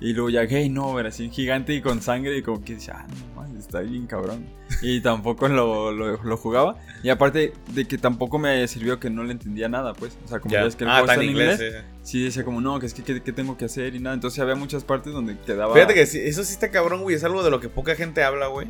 [0.00, 2.90] Y luego ya Game Over, así un gigante y con sangre y como que dice,
[2.92, 4.46] ah, no mames, está bien cabrón.
[4.80, 6.76] Y tampoco lo, lo, lo jugaba.
[7.02, 10.16] Y aparte de que tampoco me sirvió que no le entendía nada, pues.
[10.24, 10.66] O sea, como ya, Ya.
[10.68, 11.60] es que el Ah, juego está en inglés.
[11.60, 14.14] inglés, sí decía como, no, que es que ¿qué, qué tengo que hacer y nada.
[14.14, 15.74] Entonces había muchas partes donde quedaba...
[15.74, 17.16] Fíjate que eso sí está cabrón, güey.
[17.16, 18.68] Es algo de lo que poca gente habla, güey.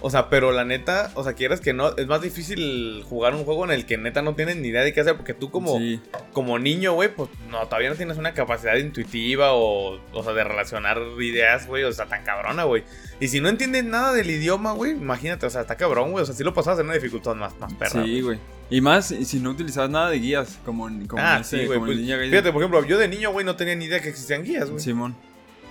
[0.00, 3.44] O sea, pero la neta, o sea, quieras que no, es más difícil jugar un
[3.44, 5.76] juego en el que neta no tienes ni idea de qué hacer, porque tú como,
[5.78, 6.00] Sí,
[6.32, 10.44] como niño, güey, pues no, todavía no tienes una capacidad intuitiva o, o sea, de
[10.44, 12.84] relacionar ideas, güey, o sea, tan cabrona, güey.
[13.18, 16.26] Y si no entiendes nada del idioma, güey, imagínate, o sea, está cabrón, güey, o
[16.26, 18.04] sea, si lo pasabas en una dificultad más, más perra.
[18.04, 18.38] sí, güey.
[18.70, 21.78] Y más si no utilizabas nada de guías, como, como ah, ese- sí, güey.
[21.78, 22.30] como en pues, Gaiden.
[22.30, 24.80] fíjate, por ejemplo, yo de niño, güey, no tenía ni idea que existían guías, güey.
[24.82, 25.16] Simón.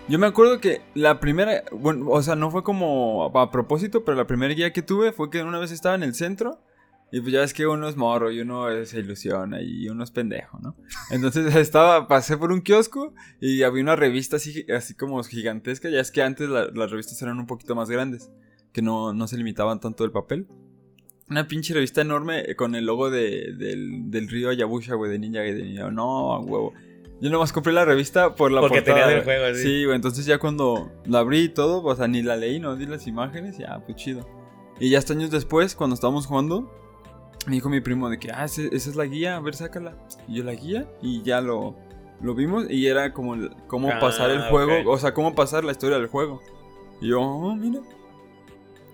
[0.09, 4.15] Yo me acuerdo que la primera, bueno, o sea, no fue como a propósito, pero
[4.15, 6.61] la primera guía que tuve fue que una vez estaba en el centro
[7.11, 10.11] Y pues ya ves que uno es morro y uno se ilusiona y uno es
[10.11, 10.77] pendejo, ¿no?
[11.11, 15.89] Entonces estaba, pasé por un kiosco y había una revista así, así como gigantesca.
[15.89, 18.31] Ya es que antes las revistas eran un poquito más grandes,
[18.71, 20.47] que no, no se limitaban tanto el papel.
[21.29, 25.41] Una pinche revista enorme con el logo de, del, del río Ayabusha, güey, de Ninja
[25.41, 25.93] Gaiden.
[25.93, 26.73] No, a huevo.
[27.19, 29.05] Yo nomás compré la revista por la Porque portada.
[29.07, 29.61] tenía el juego así.
[29.63, 32.75] Sí, güey, entonces ya cuando la abrí y todo, o sea, ni la leí, no
[32.75, 34.27] di las imágenes, ya, pues chido.
[34.79, 36.71] Y ya hasta años después, cuando estábamos jugando,
[37.47, 39.95] me dijo mi primo de que, ah, esa es la guía, a ver, sácala.
[40.27, 41.75] Y yo la guía y ya lo,
[42.21, 43.35] lo vimos y era como
[43.67, 46.41] cómo Ah, pasar el juego, o sea, cómo pasar la historia del juego.
[47.01, 47.81] Y yo, oh, mira.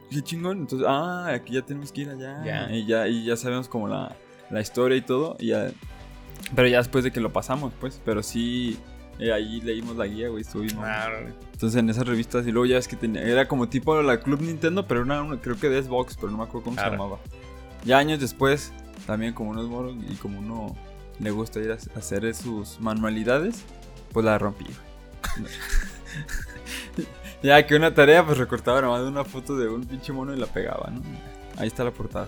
[0.09, 0.59] Qué chingón.
[0.59, 2.41] Entonces, ah, aquí ya tenemos que ir allá.
[2.45, 2.71] Ya.
[2.73, 4.15] Y ya, y ya sabemos como la,
[4.51, 5.35] la historia y todo.
[5.39, 5.71] Y ya,
[6.55, 7.99] pero ya después de que lo pasamos, pues.
[8.05, 8.79] Pero sí,
[9.19, 10.83] eh, ahí leímos la guía, güey, estuvimos.
[10.83, 11.33] Órale.
[11.51, 14.41] Entonces en esas revistas y luego ya es que tenía, era como tipo la Club
[14.41, 17.19] Nintendo, pero era una, creo que de Xbox, pero no me acuerdo cómo se llamaba.
[17.85, 18.73] Ya años después,
[19.05, 20.75] también como unos moros y como uno
[21.19, 23.63] le gusta ir a a hacer sus manualidades,
[24.11, 24.65] pues la rompí.
[27.43, 30.47] ya que una tarea, pues recortaba nomás una foto de un pinche mono y la
[30.47, 31.01] pegaba, ¿no?
[31.57, 32.27] Ahí está la portada.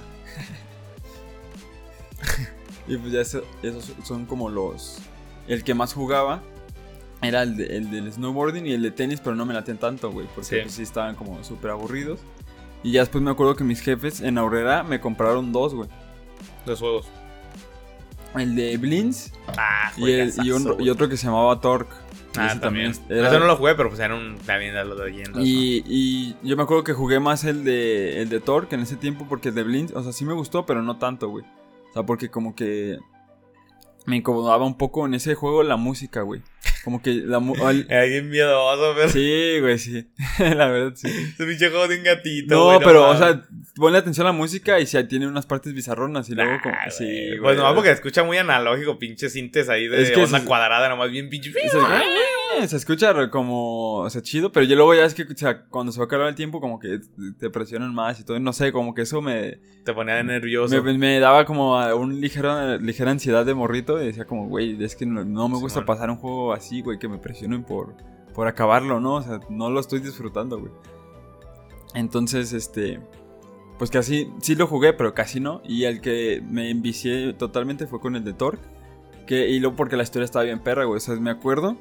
[2.87, 4.99] y pues ya eso- esos son como los...
[5.47, 6.41] El que más jugaba
[7.21, 10.11] era el, de- el del snowboarding y el de tenis, pero no me latían tanto,
[10.11, 10.27] güey.
[10.35, 10.55] Porque Sí.
[10.61, 12.19] pues, sí estaban como súper aburridos.
[12.83, 15.89] Y ya después me acuerdo que mis jefes en Aurrera me compraron dos, güey.
[16.65, 17.07] Los juegos.
[18.35, 21.93] El de Blins Ah, y, el- y, un- y otro que se llamaba Torque.
[22.37, 22.91] Ah, ese también.
[23.07, 25.41] era- Eso no lo jugué, pero pues era un también de leyendas.
[25.43, 28.97] y, y yo me acuerdo que jugué más el de, el de Torque en ese
[28.97, 31.45] tiempo porque el de Blins, o sea, sí me gustó, pero no tanto, güey.
[31.95, 32.99] O sea, porque como que
[34.05, 36.43] me incomodaba un poco en ese juego la música, güey.
[36.83, 39.09] Como que la al- bien miedoso, pero.
[39.09, 40.07] Sí, güey, sí.
[40.39, 41.07] la verdad, sí.
[41.07, 42.55] Ese pinche juego de un gatito.
[42.55, 43.43] No, güey, pero, o sea,
[43.75, 46.75] ponle atención a la música y si tiene unas partes bizarronas y luego Nah, como...
[46.91, 47.39] Sí, güey.
[47.41, 50.87] Pues nomás porque escucha muy analógico, pinche sintes ahí de Es que onda se- cuadrada,
[50.89, 51.51] nomás bien pinche.
[51.51, 55.63] Se, se escucha como, o sea, chido, pero yo luego ya es que, o sea,
[55.65, 56.99] cuando se va a acabar el tiempo, como que
[57.37, 60.81] te presionan más y todo, no sé, como que eso me, Te ponía de nervioso.
[60.81, 64.81] me, me daba como a un ligero, ligera ansiedad de morrito y decía como, güey,
[64.81, 67.93] es que no, no me gusta pasar un juego así, güey, que me presionen por,
[68.33, 69.15] por acabarlo, ¿no?
[69.15, 70.71] O sea, no lo estoy disfrutando, güey.
[71.93, 72.99] Entonces, este,
[73.77, 75.61] pues casi, sí lo jugué, pero casi no.
[75.63, 78.63] Y el que me envicié totalmente fue con el de Torque.
[79.27, 80.97] Que, y luego porque la historia estaba bien perra, güey.
[80.97, 81.77] O sea, me acuerdo.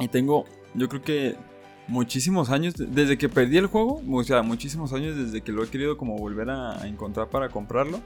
[0.00, 1.36] Y tengo, yo creo que
[1.88, 5.68] muchísimos años, desde que perdí el juego, o sea, muchísimos años desde que lo he
[5.68, 8.00] querido como volver a encontrar para comprarlo.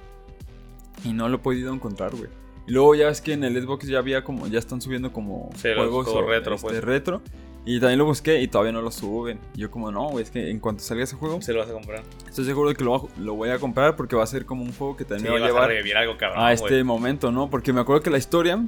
[1.04, 2.30] Y no lo he podido encontrar, güey.
[2.66, 5.50] Y luego ya ves que en el Xbox ya había como, ya están subiendo como
[5.56, 6.84] Sí, juegos o, retro, este, pues.
[6.84, 7.22] retro.
[7.64, 9.38] Y también lo busqué y todavía no lo suben.
[9.54, 11.68] Y yo como, no, güey, es que en cuanto salga ese juego, Se lo vas
[11.70, 12.02] a comprar.
[12.28, 14.72] estoy seguro de que lo, lo voy a comprar porque va a ser como un
[14.72, 16.42] juego que Sí, también me va a a llevar revivir algo cabrón.
[16.44, 16.82] a este güey.
[16.84, 17.50] momento, ¿no?
[17.50, 18.64] Porque me acuerdo que la historia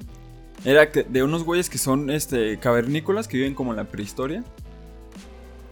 [0.65, 4.45] era que- de unos güeyes que son este cavernícolas que viven como en la prehistoria.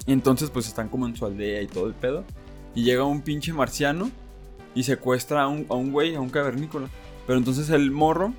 [0.06, 2.24] Entonces, pues están como en su aldea y todo el pedo.
[2.74, 4.10] Y llega un pinche marciano
[4.74, 6.88] y secuestra a un, a un güey, a un cavernícola.
[7.26, 8.32] Pero entonces el morro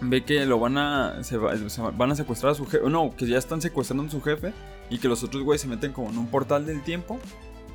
[0.00, 1.22] ve que lo van a.
[1.24, 1.54] Se, va-
[1.96, 2.88] van a secuestrar a su jefe.
[2.88, 4.52] No, que ya están secuestrando a su jefe.
[4.90, 7.18] Y que los otros güeyes se meten como en un portal del tiempo.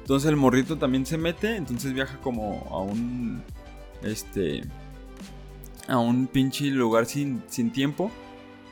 [0.02, 1.56] Entonces el morrito también se mete.
[1.56, 3.42] Entonces viaja como a un.
[4.04, 4.62] Este.
[5.88, 8.12] A un pinche lugar sin, sin tiempo.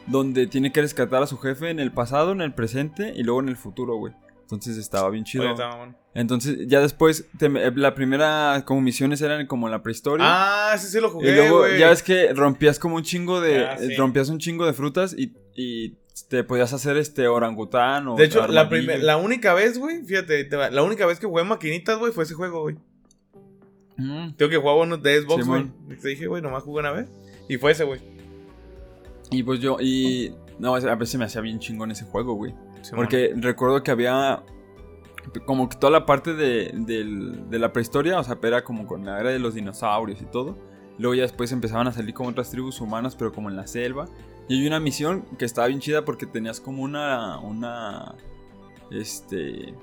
[0.08, 3.40] Donde tiene que rescatar a su jefe en el pasado, en el presente y luego
[3.42, 4.14] en el futuro, güey.
[4.52, 5.54] Entonces estaba bien chido.
[5.54, 5.94] Oye.
[6.14, 10.26] Entonces, ya después, te- la primera como misiones eran como la prehistoria.
[10.28, 11.80] Ah, sí, sí lo y jugué, luego güey.
[11.80, 13.66] ya es que rompías como un chingo de.
[13.66, 13.96] Ah, sí.
[13.96, 15.96] Rompías un chingo de frutas y, y
[16.28, 18.16] te podías hacer este orangután o.
[18.16, 21.28] De hecho, la, primer- la única vez, güey, fíjate, te va- la única vez que
[21.28, 22.76] jugué maquinitas, güey, fue ese juego, güey.
[23.96, 24.34] Mm.
[24.36, 25.62] Tengo que jugaba uno de Xbox, güey.
[25.64, 25.98] Simón.
[26.02, 27.08] Te dije, güey, nomás jugué una vez.
[27.48, 28.02] Y fue ese, güey.
[29.30, 29.78] Y pues yo.
[29.80, 30.34] Y.
[30.60, 32.54] No, a veces me hacía bien chingón ese juego, güey.
[32.96, 34.44] Porque recuerdo que había
[35.46, 39.06] como que toda la parte de, del- de la prehistoria, o sea, era como con
[39.06, 40.58] la era de los dinosaurios y todo.
[40.98, 44.06] Luego ya después empezaban a salir como otras tribus humanas, pero como en la selva.
[44.48, 47.40] Y hay una misión que estaba bien chida porque tenías como una.
[47.40, 48.16] una.
[48.92, 49.74] Este.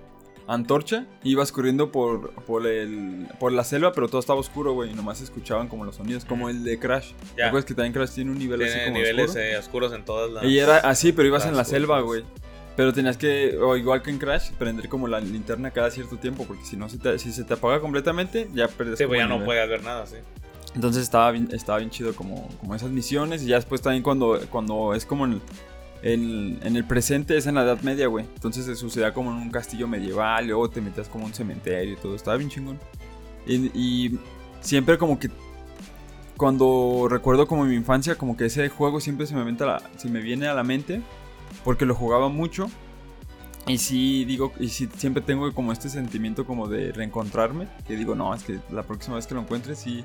[0.47, 1.07] antorcha.
[1.23, 4.91] Y ibas corriendo por, por, el, por la selva, pero todo estaba oscuro, güey.
[4.91, 7.13] Y nomás escuchaban como los sonidos, como el de Crash.
[7.13, 7.47] ¿Te Ya.
[7.49, 9.45] acuerdas que también Crash tiene un nivel así Tiene como niveles oscuro?
[9.45, 10.45] eh, oscuros en todas las.
[10.45, 12.25] Y era así, pero ibas en la selva, güey.
[12.79, 16.45] Pero tenías que, o igual que en Crash, prender como la linterna cada cierto tiempo,
[16.47, 19.27] porque si no, se te, si se te apaga completamente, ya perdes Sí, pues ya
[19.27, 20.14] no puedes ver nada, sí.
[20.77, 24.41] Entonces estaba bien, estaba bien chido como, como esas misiones, y ya después también cuando,
[24.49, 25.41] cuando es como en el,
[26.03, 28.27] en, en el presente, es en la Edad Media, güey.
[28.37, 31.35] Entonces se sucedía como en un castillo medieval, y luego te metías como en un
[31.35, 32.79] cementerio y todo, estaba bien chingón.
[33.45, 34.21] Y, y
[34.61, 35.31] siempre como que
[36.37, 40.21] cuando recuerdo como mi infancia, como que ese juego siempre se me, la, se me
[40.21, 41.03] viene a la mente
[41.65, 42.71] porque lo jugaba mucho.
[43.67, 47.69] Y sí, digo, y sí, siempre tengo como este sentimiento como de reencontrarme.
[47.87, 50.05] Que digo, no, es que la próxima vez que lo encuentre, sí,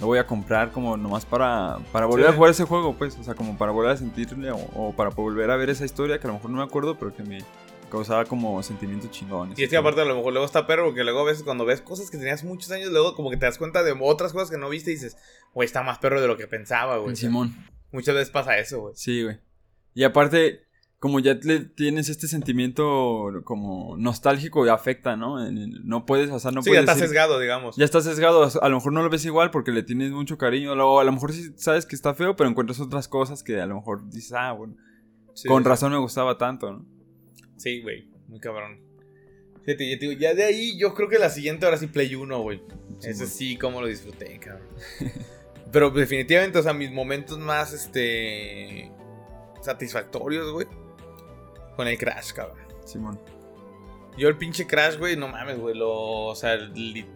[0.00, 3.16] lo voy a comprar como nomás para, para volver a jugar ese juego, pues.
[3.18, 6.26] O sea, como para volver a sentirle o, para volver a ver esa historia que
[6.26, 7.42] a lo mejor no me acuerdo, pero que me
[7.90, 9.58] causaba como sentimientos chingones.
[9.58, 11.64] Y es que aparte a lo mejor luego está perro, porque luego a veces cuando
[11.64, 14.50] ves cosas que tenías muchos años, luego como que te das cuenta de otras cosas
[14.50, 15.16] que no viste y dices,
[15.54, 17.16] güey, está más perro de lo que pensaba, güey.
[17.16, 17.54] Simón.
[17.92, 18.94] Muchas veces pasa eso, güey.
[18.96, 19.38] Sí, güey.
[19.94, 20.62] Y aparte,
[21.00, 25.50] como ya le tienes este sentimiento como nostálgico y afecta, ¿no?
[25.50, 26.84] No puedes, o sea, no sí, puedes.
[26.84, 27.74] ya está sesgado, digamos.
[27.76, 30.72] Ya está sesgado, a lo mejor no lo ves igual porque le tienes mucho cariño,
[30.72, 33.66] o a lo mejor sí sabes que está feo, pero encuentras otras cosas que a
[33.66, 34.76] lo mejor dices, ah, bueno,
[35.48, 36.86] con razón me gustaba tanto, ¿no?
[37.56, 38.80] Sí, güey, muy cabrón.
[39.64, 42.62] Fíjate, ya, ya de ahí yo creo que la siguiente ahora sí Play 1, güey.
[43.02, 44.68] Ese sí, como lo disfruté, cabrón.
[45.72, 48.92] pero definitivamente, o sea, mis momentos más, este
[49.62, 50.66] satisfactorios, güey
[51.80, 52.58] con el Crash, cabrón.
[52.84, 53.18] Simón.
[54.18, 55.74] Yo el pinche Crash, güey, no mames, güey.
[55.74, 56.58] Lo, o sea,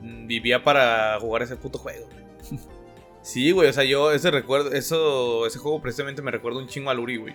[0.00, 2.60] vivía para jugar ese puto juego, güey.
[3.22, 6.90] Sí, güey, o sea, yo ese recuerdo, eso, ese juego precisamente me recuerda un chingo
[6.90, 7.34] a Luri, güey.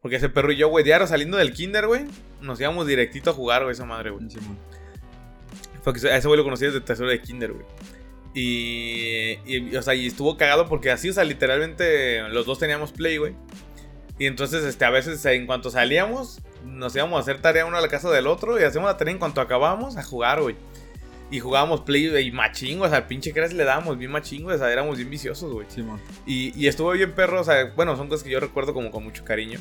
[0.00, 2.06] Porque ese perro y yo, güey, diario saliendo del kinder, güey,
[2.40, 4.28] nos íbamos directito a jugar, güey, esa madre, güey.
[4.28, 4.58] Simón.
[5.84, 7.66] Porque a ese güey lo conocí desde tercero de kinder, güey.
[8.34, 12.90] Y, y, o sea, y estuvo cagado porque así, o sea, literalmente los dos teníamos
[12.90, 13.34] play, güey.
[14.18, 17.80] Y entonces, este, a veces en cuanto salíamos, nos íbamos a hacer tarea uno a
[17.80, 20.56] la casa del otro y hacíamos la tarea en cuanto acabábamos a jugar, güey.
[21.30, 24.58] Y jugábamos play y machingo, o sea, al pinche Crash le dábamos bien machingo, o
[24.58, 25.66] sea, éramos bien viciosos, güey.
[25.70, 25.82] Sí,
[26.26, 29.02] y, y estuvo bien perro, o sea, bueno, son cosas que yo recuerdo como con
[29.02, 29.58] mucho cariño.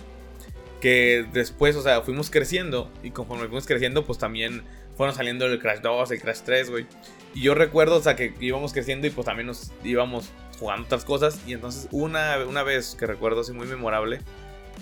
[0.81, 4.63] Que después, o sea, fuimos creciendo y conforme fuimos creciendo, pues también
[4.97, 6.85] fueron saliendo el Crash 2, el Crash 3, güey.
[7.33, 11.05] Y yo recuerdo, o sea, que íbamos creciendo y pues también nos íbamos jugando otras
[11.05, 11.39] cosas.
[11.47, 14.19] Y entonces una, una vez que recuerdo así muy memorable,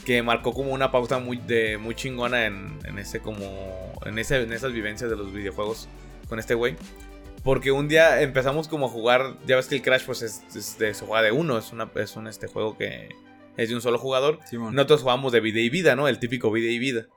[0.06, 4.42] que marcó como una pauta muy, de, muy chingona en, en ese como en, ese,
[4.42, 5.88] en esas vivencias de los videojuegos
[6.28, 6.76] con este güey.
[7.44, 10.94] Porque un día empezamos como a jugar, ya ves que el Crash pues es, de,
[10.94, 13.10] se juega de uno, es, una, es un este juego que
[13.56, 14.40] es de un solo jugador.
[14.52, 16.08] Nosotros jugamos de vida y vida, ¿no?
[16.08, 17.08] El típico vida y vida.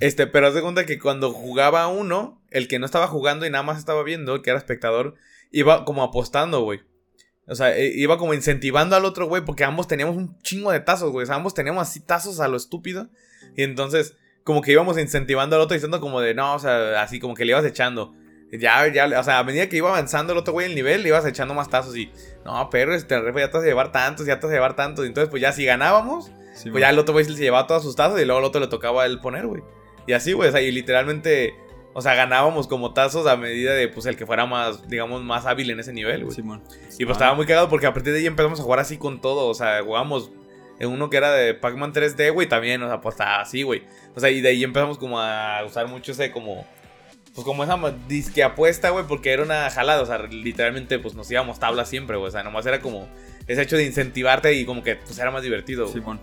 [0.00, 3.50] Este, pero haz de cuenta que cuando jugaba uno, el que no estaba jugando y
[3.50, 5.16] nada más estaba viendo, el que era espectador,
[5.50, 6.80] iba como apostando, güey.
[7.52, 10.80] O sea, e, iba como incentivando al otro güey porque ambos teníamos un chingo de
[10.80, 11.24] tazos, güey.
[11.24, 13.08] O sea, ambos teníamos así tazos a lo estúpido.
[13.56, 17.20] Y entonces, como que íbamos incentivando al otro diciendo como de, no, o sea, así
[17.20, 18.14] como que le ibas echando.
[18.50, 21.08] Ya, ya, o sea, a medida que iba avanzando el otro güey el nivel, le
[21.08, 22.10] ibas echando más tazos y,
[22.44, 24.76] no, pero este refe ya te vas a llevar tantos, ya te vas a llevar
[24.76, 25.04] tantos.
[25.04, 26.30] Y entonces, pues ya si ganábamos,
[26.70, 28.66] pues ya el otro güey se llevaba todas sus tazos y luego al otro le
[28.66, 29.62] tocaba el poner, güey.
[30.06, 31.54] Y así, güey, o sea, y literalmente
[31.94, 35.44] o sea, ganábamos como tazos a medida de, pues, el que fuera más, digamos, más
[35.44, 36.36] hábil en ese nivel, güey.
[36.98, 39.20] y pues estaba muy cagado porque a partir de ahí empezamos a jugar así con
[39.20, 39.46] todo.
[39.48, 40.30] O sea, jugamos
[40.78, 43.82] en uno que era de Pac-Man 3D, güey, también, o sea, pues estaba así, güey.
[44.14, 46.66] O sea, y de ahí empezamos como a usar mucho ese como...
[47.34, 47.78] Pues como esa
[48.08, 52.18] disque apuesta, güey, porque era una jalada, o sea, literalmente pues nos íbamos tabla siempre,
[52.18, 52.28] güey.
[52.28, 53.08] O sea, nomás era como
[53.46, 56.02] ese hecho de incentivarte y como que pues era más divertido, güey.
[56.04, 56.20] Sí,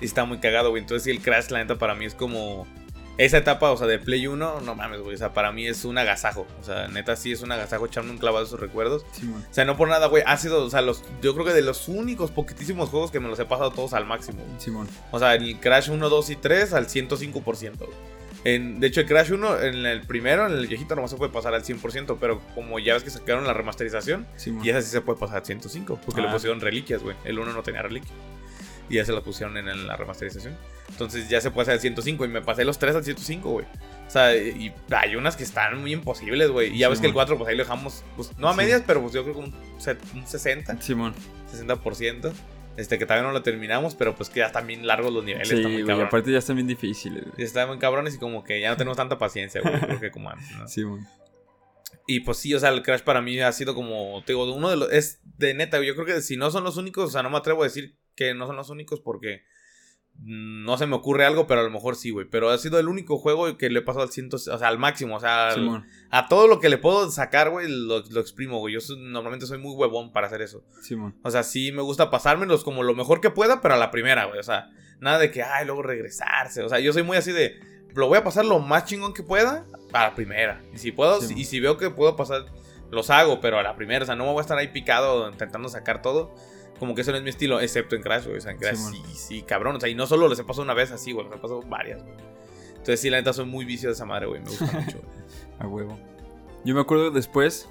[0.00, 0.82] Y está muy cagado, güey.
[0.82, 2.66] Entonces sí, el Crash, la neta, para mí es como
[3.16, 5.14] esa etapa, o sea, de Play 1, no mames, güey.
[5.14, 6.46] O sea, para mí es un agasajo.
[6.60, 9.02] O sea, neta, sí es un agasajo echarme un clavado de esos recuerdos.
[9.02, 10.22] o sea, no por nada, güey.
[10.26, 13.28] Ha sido, o sea, los, yo creo que de los únicos poquitísimos juegos que me
[13.28, 14.42] los he pasado todos al máximo.
[14.58, 14.88] Simón.
[15.12, 17.88] O sea, el Crash 1, 2 y 3 al 105%.
[18.44, 21.32] En, de hecho, el Crash 1, en el primero, en el viejito, no se puede
[21.32, 24.26] pasar al 100%, pero como ya ves que sacaron la remasterización,
[24.62, 26.32] y esa sí se puede pasar al 105, porque le ah.
[26.32, 27.16] pusieron reliquias, güey.
[27.24, 28.12] El 1 no tenía reliquias
[28.88, 30.56] y ya se la pusieron en, la remasterización.
[30.90, 33.66] Entonces ya se puede hacer al 105 y me pasé los 3 al 105, güey.
[34.06, 36.74] O sea, y hay unas que están muy imposibles, güey.
[36.74, 39.00] Y ya ves que el 4, pues ahí lo dejamos, pues no a medias, pero
[39.00, 39.54] pues yo creo que un,
[40.14, 40.80] un 60.
[40.80, 41.14] Simón.
[41.52, 42.32] 60%.
[42.76, 45.48] Este, que todavía no lo terminamos, pero pues que ya están bien largos los niveles.
[45.48, 47.24] Sí, güey, aparte ya están bien difíciles.
[47.38, 49.78] Ya están muy cabrones y como que ya no tenemos tanta paciencia, güey.
[49.80, 50.66] creo que como antes, ¿no?
[50.66, 51.00] Sí, güey.
[52.06, 54.68] Y pues sí, o sea, el Crash para mí ha sido como, te digo, uno
[54.68, 57.22] de los, es de neta, yo creo que si no son los únicos, o sea,
[57.22, 59.42] no me atrevo a decir que no son los únicos porque
[60.22, 62.26] no se me ocurre algo, pero a lo mejor sí, güey.
[62.26, 64.78] Pero ha sido el único juego que le he pasado al ciento, o sea, al
[64.78, 65.54] máximo, o sea,
[66.10, 68.74] a todo lo que le puedo sacar, güey, lo, exprimo, güey.
[68.74, 70.64] Yo normalmente soy muy huevón para hacer eso.
[71.22, 74.26] O sea, sí me gusta pasármelos como lo mejor que pueda, pero a la primera,
[74.26, 74.38] güey.
[74.38, 76.62] O sea, nada de que, ay, luego regresarse.
[76.62, 77.60] O sea, yo soy muy así de,
[77.94, 80.62] lo voy a pasar lo más chingón que pueda a la primera.
[80.72, 82.46] Y si puedo, y si veo que puedo pasar,
[82.90, 84.04] los hago, pero a la primera.
[84.04, 86.34] O sea, no me voy a estar ahí picado intentando sacar todo
[86.84, 88.36] como que eso no es mi estilo, excepto en Crash, güey.
[88.36, 89.76] O sea, en Crash sí, sí, cabrón.
[89.76, 91.62] O sea, y no solo les he pasado una vez así, güey, les he pasado
[91.62, 92.14] varias, güey.
[92.72, 94.42] Entonces, sí, la neta, soy muy vicio de esa madre, güey.
[94.42, 95.00] Me gusta mucho,
[95.58, 95.98] A huevo.
[96.62, 97.70] Yo me acuerdo después,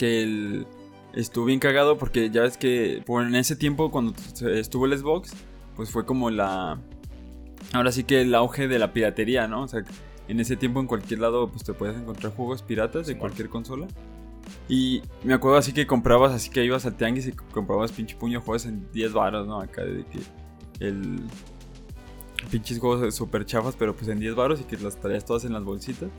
[0.00, 0.66] que el,
[1.14, 4.14] estuvo bien cagado porque ya ves que por en ese tiempo cuando
[4.50, 5.32] estuvo el Xbox,
[5.76, 6.80] pues fue como la...
[7.72, 9.62] Ahora sí que el auge de la piratería, ¿no?
[9.62, 9.84] O sea,
[10.26, 13.86] en ese tiempo en cualquier lado pues te puedes encontrar juegos piratas de cualquier consola.
[14.68, 18.40] Y me acuerdo así que comprabas, así que ibas al tianguis y comprabas pinche puño
[18.40, 19.60] juegos en 10 baros, ¿no?
[19.60, 20.18] Acá de que
[20.80, 21.20] el
[22.50, 25.52] pinches juegos super chafas, pero pues en 10 baros y que las traías todas en
[25.52, 26.10] las bolsitas.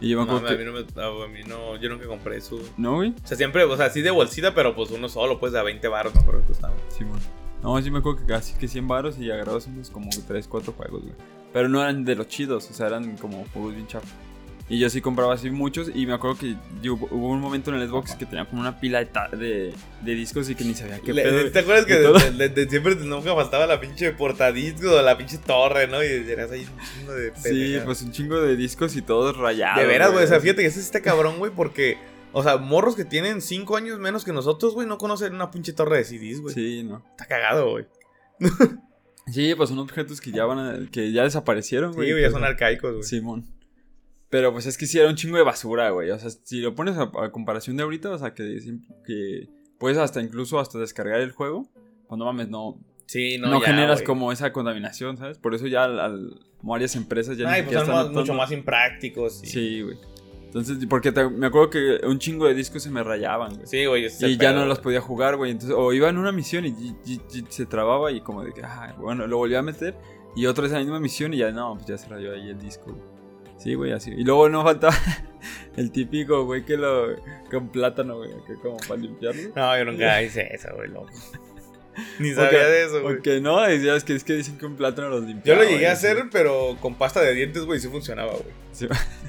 [0.00, 2.36] Y yo me acuerdo no, a, mí no me, a mí no, yo nunca compré
[2.36, 2.58] eso.
[2.76, 3.14] ¿No, güey?
[3.24, 5.62] O sea, siempre, o sea, sí de bolsita, pero pues uno solo, pues de a
[5.62, 6.74] 20 baros, no creo que costaba.
[6.88, 7.22] Sí, bueno.
[7.62, 10.72] No, sí me acuerdo que casi que 100 baros y agarrabas unos como 3, 4
[10.74, 11.14] juegos, güey.
[11.52, 14.10] Pero no eran de los chidos, o sea, eran como juegos bien chafas.
[14.68, 15.90] Y yo sí compraba así muchos.
[15.94, 16.56] Y me acuerdo que
[16.88, 20.54] hubo un momento en el Xbox que tenía como una pila de, de, discos y
[20.54, 21.50] que ni sabía qué pedo.
[21.50, 26.02] ¿Te acuerdas que siempre nunca bastaba la pinche portadiscos o la pinche torre, ¿no?
[26.02, 29.82] Y eras ahí un chingo de Sí, pues un chingo de discos y todos rayados.
[29.82, 30.24] De veras, güey.
[30.24, 31.98] O sea, fíjate que ese está cabrón, güey, porque.
[32.32, 35.72] O sea, morros que tienen 5 años menos que nosotros, güey, no conocen una pinche
[35.72, 36.52] torre de CDs, güey.
[36.52, 37.04] Sí, no.
[37.10, 37.86] Está cagado, güey.
[39.32, 42.08] sí, pues son objetos que ya van a, que ya desaparecieron, güey.
[42.08, 43.04] Sí, güey, ya son arcaicos, güey.
[43.04, 43.53] Simón.
[44.34, 46.10] Pero pues es que sí era un chingo de basura, güey.
[46.10, 48.58] O sea, si lo pones a, comparación de ahorita, o sea, que,
[49.06, 51.70] que puedes hasta incluso hasta descargar el juego.
[52.08, 52.80] Cuando pues, mames, no.
[53.06, 55.38] Sí, no, no generas como esa contaminación, ¿sabes?
[55.38, 59.38] Por eso ya al, varias empresas ya Ay, pues son mucho más imprácticos.
[59.38, 59.98] Sí, güey.
[60.46, 63.68] Entonces, porque me acuerdo que un chingo de discos se me rayaban, güey.
[63.68, 64.08] Sí, güey.
[64.18, 65.52] Y ya no los podía jugar, güey.
[65.52, 66.96] Entonces, o iba en una misión y,
[67.50, 69.94] se trababa y como de que, ah, bueno, lo volví a meter.
[70.34, 72.50] Y otra vez en la misma misión y ya, no, pues ya se rayó ahí
[72.50, 73.13] el disco, güey.
[73.64, 74.10] Sí, güey, así.
[74.10, 74.94] Y luego no faltaba
[75.78, 77.16] el típico, güey, que lo.
[77.50, 79.52] con plátano, güey, que como para limpiarlo.
[79.56, 81.08] No, yo nunca hice eso, güey, loco.
[82.18, 83.14] Ni sabía de eso, güey.
[83.14, 85.54] Porque no, es que, es que dicen que un plátano los limpia.
[85.54, 88.52] Yo lo llegué a hacer, pero con pasta de dientes, güey, sí funcionaba, güey.
[88.72, 88.86] Sí.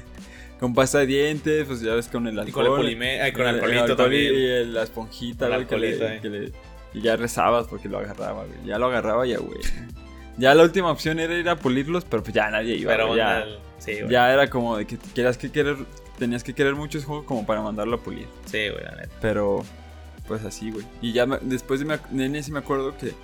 [0.60, 2.48] con pasta de dientes, pues ya ves con el alcohol.
[2.48, 4.34] Y con el polimé, ay, con el alcoholito también.
[4.34, 6.52] Y la esponjita, güey, que, le, que le,
[6.92, 8.66] y ya rezabas porque lo agarraba, güey.
[8.66, 9.60] Ya lo agarraba ya, güey.
[10.36, 12.92] Ya la última opción era ir a pulirlos, pero pues ya nadie iba.
[12.92, 13.46] Pero ya,
[14.08, 15.76] ya era como de que quieras que querer,
[16.18, 18.28] tenías que querer muchos juegos como para mandarlo a pulir.
[18.46, 19.14] Sí, güey, la neta.
[19.20, 19.64] Pero,
[20.26, 20.84] pues así, güey.
[21.00, 23.14] Y ya después de, de ese me acuerdo que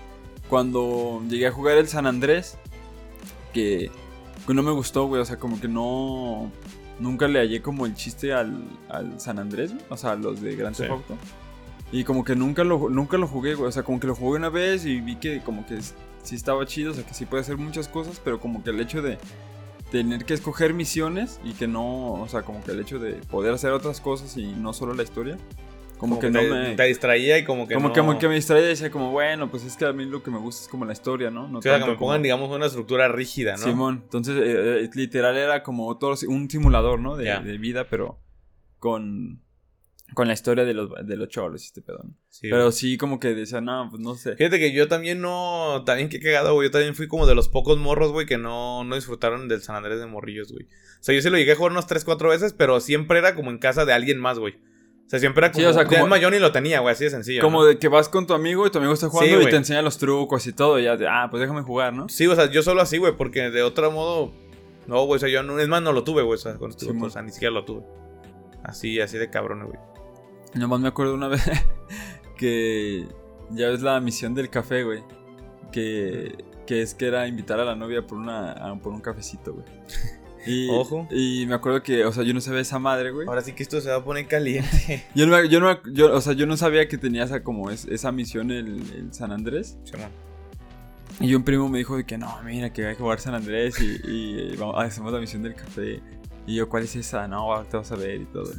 [0.48, 2.58] cuando llegué a jugar el San Andrés,
[3.52, 3.90] que,
[4.48, 5.20] no me gustó, güey.
[5.20, 6.50] O sea, como que no.
[6.98, 10.76] Nunca le hallé como el chiste al, al San Andrés, O sea, los de Grand
[10.76, 11.16] Theft Auto.
[11.90, 13.68] Y como que nunca lo, nunca lo jugué, güey.
[13.68, 15.78] O sea, como que lo jugué una vez y vi que como que
[16.22, 18.80] sí estaba chido, o sea, que sí puede hacer muchas cosas, pero como que el
[18.80, 19.18] hecho de
[19.92, 23.52] tener que escoger misiones y que no, o sea, como que el hecho de poder
[23.52, 25.36] hacer otras cosas y no solo la historia,
[25.98, 26.74] como, que, no me...
[26.74, 29.50] Te distraía y como que como, que, como que me distraía y decía como, bueno,
[29.50, 31.46] pues es que a mí lo que me gusta es como la historia, ¿no?
[31.46, 33.58] no o sea, que me pongan, digamos, una estructura rígida, ¿no?
[33.58, 37.16] Simón, entonces eh, eh, literal era como todo, un simulador, ¿no?
[37.16, 38.18] De, de vida, pero
[38.78, 39.42] con
[40.14, 42.04] con la historia de los, de los cholos, este pedo.
[42.42, 44.36] Pero sí, como que decía, no, pues no sé.
[44.36, 45.82] Fíjate que yo también no.
[45.86, 46.68] También que cagado, güey.
[46.68, 49.76] Yo también fui como de los pocos morros, güey, que no, no disfrutaron del San
[49.76, 50.64] Andrés de Morrillos, güey.
[50.64, 53.34] O sea, yo sí lo llegué a jugar unas 3, 4 veces, pero siempre era
[53.34, 54.54] como en casa de alguien más, güey.
[54.54, 55.64] O sea, siempre era como.
[55.64, 57.42] Sí, o sea, como yo ni lo tenía, güey, así de sencillo.
[57.42, 59.82] Como de que vas con tu amigo y tu amigo está jugando y te enseña
[59.82, 60.78] los trucos y todo.
[60.78, 62.08] Y ya, de, ah, pues déjame jugar, ¿no?
[62.08, 64.32] Sí, o sea, yo solo así, güey, porque de otro modo.
[64.86, 66.72] No, güey, o sea, yo no, es más, no lo tuve, güey, o sea, con
[66.72, 67.82] o sea, ni siquiera lo tuve.
[68.64, 69.78] Así, así de cabrón, güey.
[70.54, 71.42] Nomás me acuerdo una vez
[72.36, 73.06] que
[73.50, 75.02] ya ves la misión del café, güey.
[75.70, 76.36] Que,
[76.66, 79.66] que es que era invitar a la novia por, una, por un cafecito, güey.
[80.44, 81.06] Y, Ojo.
[81.12, 83.28] Y me acuerdo que, o sea, yo no sabía esa madre, güey.
[83.28, 85.04] Ahora sí que esto se va a poner caliente.
[85.14, 88.10] yo, no, yo, no, yo, o sea, yo no sabía que tenía esa, como esa
[88.10, 89.78] misión el, San Andrés.
[91.20, 93.80] y un primo me dijo de que no, mira, que hay que jugar San Andrés
[93.80, 96.00] y, y vamos, hacemos la misión del café.
[96.44, 97.28] Y yo, ¿cuál es esa?
[97.28, 98.50] No, te vas a ver y todo.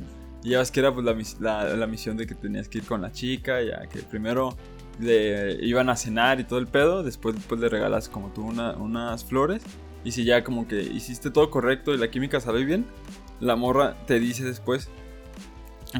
[0.43, 1.05] Y ya ves que era pues
[1.39, 4.57] la, la, misión de que tenías que ir con la chica, ya que primero
[4.99, 9.23] le iban a cenar y todo el pedo, después, después le regalas como tú unas
[9.23, 9.63] flores.
[10.03, 12.85] Y si ya como que hiciste todo correcto y la química salió bien,
[13.39, 14.89] la morra te dice después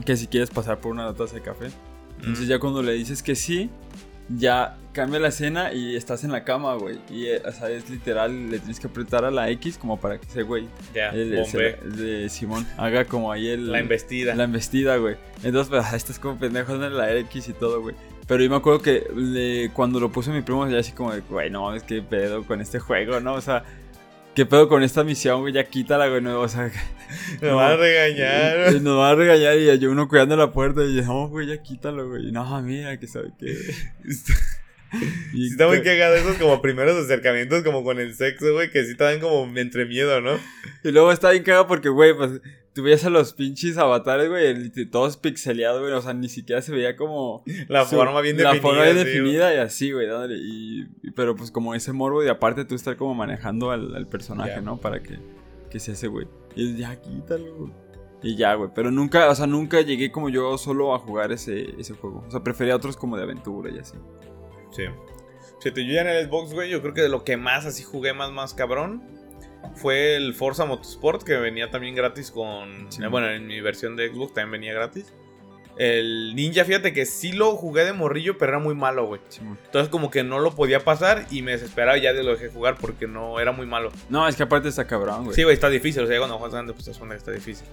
[0.05, 1.67] que si quieres pasar por una taza de café.
[2.17, 3.69] Entonces ya cuando le dices que sí,
[4.29, 6.99] ya cambia la escena y estás en la cama, güey.
[7.09, 10.19] Y, eh, o sea, es literal, le tienes que apretar a la X como para
[10.19, 13.71] que ese güey, ya, de Simón, haga como ahí el...
[13.71, 14.35] La embestida.
[14.35, 15.15] La embestida, güey.
[15.43, 17.95] Entonces, pues, estás como pendejo en la X y todo, güey.
[18.27, 21.49] Pero yo me acuerdo que cuando lo puse mi primo, ya así como de, güey,
[21.49, 23.33] no, es que pedo con este juego, ¿no?
[23.33, 23.63] O sea,
[24.35, 25.53] ¿Qué pedo con esta misión, güey?
[25.53, 26.21] Ya quítala, güey.
[26.21, 26.71] No, o sea,
[27.41, 28.81] nos va a regañar.
[28.81, 32.09] Nos va a regañar y yo uno cuidando la puerta y no, güey, ya quítalo,
[32.09, 32.31] güey.
[32.31, 33.55] No, mira, que sabe que.
[35.33, 38.95] y está muy cagado esos como primeros acercamientos como con el sexo, güey, que sí
[38.95, 40.39] te dan como entre miedo, ¿no?
[40.83, 42.41] Y luego está bien cagado porque, güey, pues
[42.75, 45.93] a los pinches avatares, güey, todos pixeleados, güey.
[45.93, 47.43] O sea, ni siquiera se veía como.
[47.67, 48.61] La su- forma bien La definida.
[48.61, 50.37] forma bien sí, definida y así, güey, dándole.
[50.37, 54.07] Y, y- pero pues como ese morbo y aparte tú estar como manejando al, al
[54.07, 54.61] personaje.
[54.61, 54.77] ¿no?
[54.77, 55.19] Para que,
[55.69, 56.27] que sea ese, güey.
[56.55, 57.71] Y ya, quítalo, güey.
[58.23, 58.69] Y ya, güey.
[58.73, 62.23] Pero nunca, o sea, nunca llegué como yo solo a jugar ese, ese juego.
[62.27, 63.95] O sea, prefería otros como de aventura y así.
[64.71, 64.83] Sí.
[65.61, 67.83] Fíjate, yo ya en el Xbox, güey, yo creo que de lo que más así
[67.83, 69.03] jugué más, más cabrón
[69.75, 72.87] fue el Forza Motorsport, que venía también gratis con...
[72.89, 73.03] Sí.
[73.03, 75.13] eh, bueno, en mi versión de Xbox también venía gratis.
[75.75, 79.21] El Ninja, fíjate que sí lo jugué de morrillo, pero era muy malo, güey.
[79.29, 79.57] Simón.
[79.65, 82.49] Entonces como que no lo podía pasar y me desesperaba y ya de lo dejé
[82.49, 83.91] jugar porque no era muy malo.
[84.09, 85.35] No, es que aparte está cabrón, güey.
[85.35, 86.03] Sí, güey, está difícil.
[86.03, 87.65] O sea, cuando juegas grande, pues es una está difícil.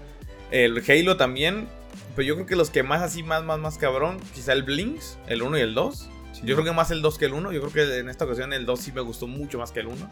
[0.49, 1.67] El Halo también.
[2.15, 4.19] Pero yo creo que los que más así, más, más, más cabrón.
[4.33, 6.09] Quizá el Blinks, el 1 y el 2.
[6.33, 6.41] Sí.
[6.43, 7.51] Yo creo que más el 2 que el 1.
[7.51, 9.87] Yo creo que en esta ocasión el 2 sí me gustó mucho más que el
[9.87, 10.11] 1.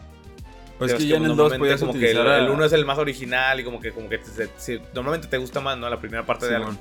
[0.79, 2.49] Pues Pero que es ya en el 2 normalmente podías como que el, a- el
[2.49, 5.37] 1 es el más original y como que, como que te- te- sí, normalmente te
[5.37, 5.89] gusta más, ¿no?
[5.89, 6.71] La primera parte de algo.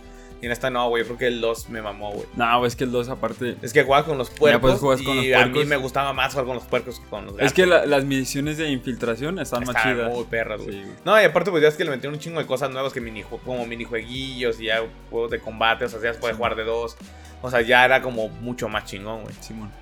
[0.40, 1.02] Y en esta no, güey.
[1.02, 2.26] Creo que el 2 me mamó, güey.
[2.36, 3.56] No, es que el 2 aparte...
[3.60, 6.30] Es que juegas con los puercos pues, y con los a mí me gustaba más
[6.30, 7.48] jugar con los puercos que con los gatos.
[7.48, 10.12] Es que la- las misiones de infiltración están más chidas.
[10.14, 10.74] muy perras, güey.
[10.84, 10.90] Sí.
[11.04, 13.02] No, y aparte, pues ya es que le metieron un chingo de cosas nuevas que
[13.02, 14.80] minijue- como minijueguillos y ya
[15.10, 16.36] juegos de combate, o sea, ya se puede Sí.
[16.36, 16.96] jugar de dos.
[17.42, 19.34] O sea, ya era como mucho más chingón, güey.
[19.40, 19.72] Simón.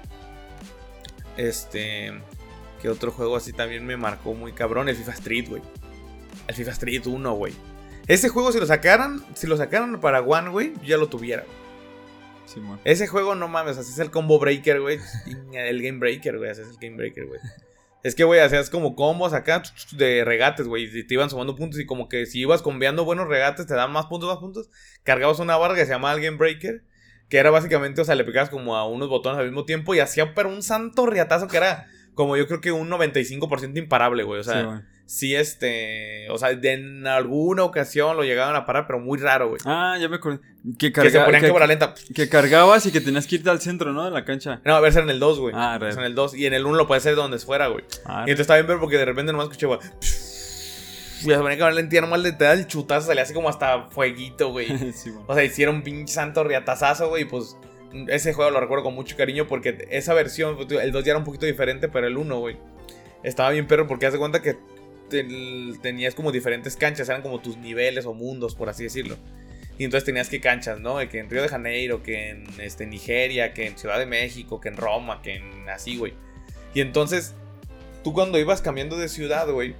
[1.36, 2.14] Este.
[2.86, 4.88] ¿Qué otro juego así también me marcó muy cabrón?
[4.88, 5.60] El FIFA Street, güey.
[6.46, 7.52] El FIFA Street 1, güey.
[8.06, 11.42] Ese juego, si lo sacaran, si lo sacaran para One, güey, yo ya lo tuviera.
[12.44, 12.78] Simón.
[12.84, 15.00] Ese juego, no mames, así es el combo breaker, güey.
[15.52, 16.48] El game breaker, güey.
[16.48, 17.40] Así es el game breaker, güey.
[18.04, 20.84] Es que, güey, hacías como combos acá de regates, güey.
[20.84, 21.80] Y te iban sumando puntos.
[21.80, 24.70] Y como que si ibas conviando buenos regates, te dan más puntos, más puntos.
[25.02, 26.84] Cargabas una barra que se llamaba el game breaker.
[27.28, 29.92] Que era básicamente, o sea, le picabas como a unos botones al mismo tiempo.
[29.96, 34.24] Y hacía, pero un santo riatazo que era como yo creo que un 95% imparable,
[34.24, 34.40] güey.
[34.40, 34.78] O sea, Sí, güey.
[35.06, 36.28] sí, este.
[36.30, 39.60] O sea, de en alguna ocasión lo llegaban a parar, pero muy raro, güey.
[39.64, 40.40] Ah, ya me acordé.
[40.78, 41.94] Que, Que se carga- ponían que- cámara lenta.
[42.12, 44.04] que cargabas y que tenías que irte al centro, ¿no?
[44.04, 44.60] De la cancha.
[44.64, 45.54] No, a ver, en el 2, güey.
[45.56, 45.90] Ah, re.
[45.92, 46.34] en el 2.
[46.34, 47.84] Y en el 1 lo puedes hacer donde fuera, güey.
[48.04, 49.78] Ah, Y entonces estaba bien ver porque de repente nomás escuché, güey.
[51.22, 53.88] Y se ponía lenta y nomás le te da el chutazo, salía así como hasta
[53.88, 54.66] fueguito, güey.
[54.92, 55.24] Simón.
[55.26, 57.22] O sea, hicieron un pinche santo riatazazo, güey.
[57.22, 57.56] Y pues
[58.08, 61.18] ese juego lo recuerdo con mucho cariño porque esa versión, pues, el 2 ya era
[61.18, 62.56] un poquito diferente, pero el 1, güey.
[63.22, 64.56] Estaba bien perro porque haz de cuenta que
[65.08, 65.26] te-
[65.82, 69.16] tenías como diferentes canchas, eran como tus niveles o mundos, por así decirlo.
[69.78, 70.96] Y entonces tenías que canchas, ¿no?
[71.08, 74.68] Que en Río de Janeiro, que en este, Nigeria, que en Ciudad de México, que
[74.68, 76.14] en Roma, que en así, güey.
[76.72, 77.34] Y entonces,
[78.02, 79.74] tú cuando ibas cambiando de ciudad, güey,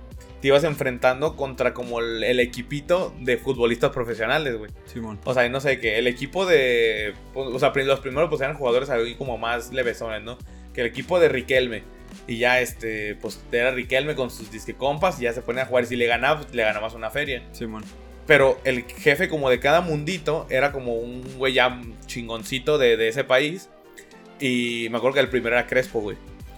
[0.46, 4.70] te ibas enfrentando contra como el, el equipito de futbolistas profesionales, güey.
[4.84, 5.18] Simón.
[5.24, 7.14] O sea, no sé, que el equipo de.
[7.34, 10.38] pues, o sea, los primeros pues eran jugadores ahí como más levesones, ¿no?
[10.72, 11.82] Que el equipo de Riquelme.
[12.28, 15.68] Y ya este, pues era Riquelme con sus disque compas y ya se ponían a
[15.68, 15.82] jugar.
[15.82, 17.42] Y si le ganabas, pues, le ganabas una feria.
[17.50, 17.82] Simón.
[18.28, 23.08] Pero el jefe como de cada mundito era como un güey ya chingoncito de, de
[23.08, 23.68] ese país.
[24.38, 26.16] Y me acuerdo que el primero era Crespo, güey.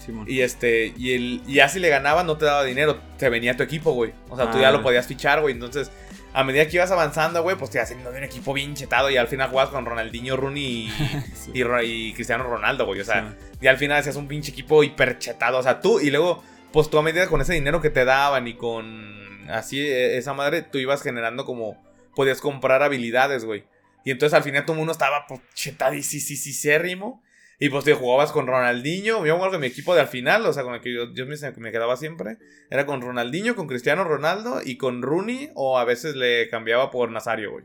[0.08, 0.26] Simón.
[0.28, 3.56] Y este, y, el, y ya si le ganabas no te daba dinero, te venía
[3.56, 4.12] tu equipo, güey.
[4.30, 4.62] O sea, tú Ah.
[4.62, 5.52] ya lo podías fichar, güey.
[5.54, 5.90] Entonces,
[6.32, 9.16] a medida que ibas avanzando, güey, pues te ibas haciendo un equipo bien chetado y
[9.16, 10.90] al final jugabas con Ronaldinho, Rooney y,
[11.34, 11.50] Sí.
[11.54, 13.00] y, Ro- y Cristiano Ronaldo, güey.
[13.00, 13.56] O sea, Sí.
[13.62, 15.58] y al final hacías un pinche equipo hiper chetado.
[15.58, 16.42] O sea, tú y luego,
[16.72, 20.32] pues tú a medida con ese dinero que te daban y con así eh, esa
[20.34, 21.82] madre, tú ibas generando como,
[22.14, 23.64] podías comprar habilidades, güey.
[24.04, 27.22] Y entonces al final todo el mundo estaba pues, chetadísimo.
[27.60, 29.18] Y pues te jugabas con Ronaldinho.
[29.18, 31.12] Yo me acuerdo que mi equipo de al final, o sea, con el que yo,
[31.12, 32.38] yo me, me quedaba siempre,
[32.70, 35.50] era con Ronaldinho, con Cristiano Ronaldo y con Rooney.
[35.54, 37.64] O a veces le cambiaba por Nazario, güey.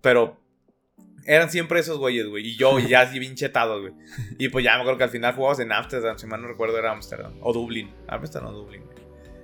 [0.00, 0.40] Pero
[1.26, 2.48] eran siempre esos güeyes, güey.
[2.48, 3.92] Y yo ya así bien chetados, güey.
[4.38, 6.76] Y pues ya me acuerdo que al final jugabas en Amsterdam, si mal no recuerdo
[6.76, 7.34] era Amsterdam.
[7.40, 7.94] O Dublín.
[8.08, 8.98] Amsterdam o Dublín, güey.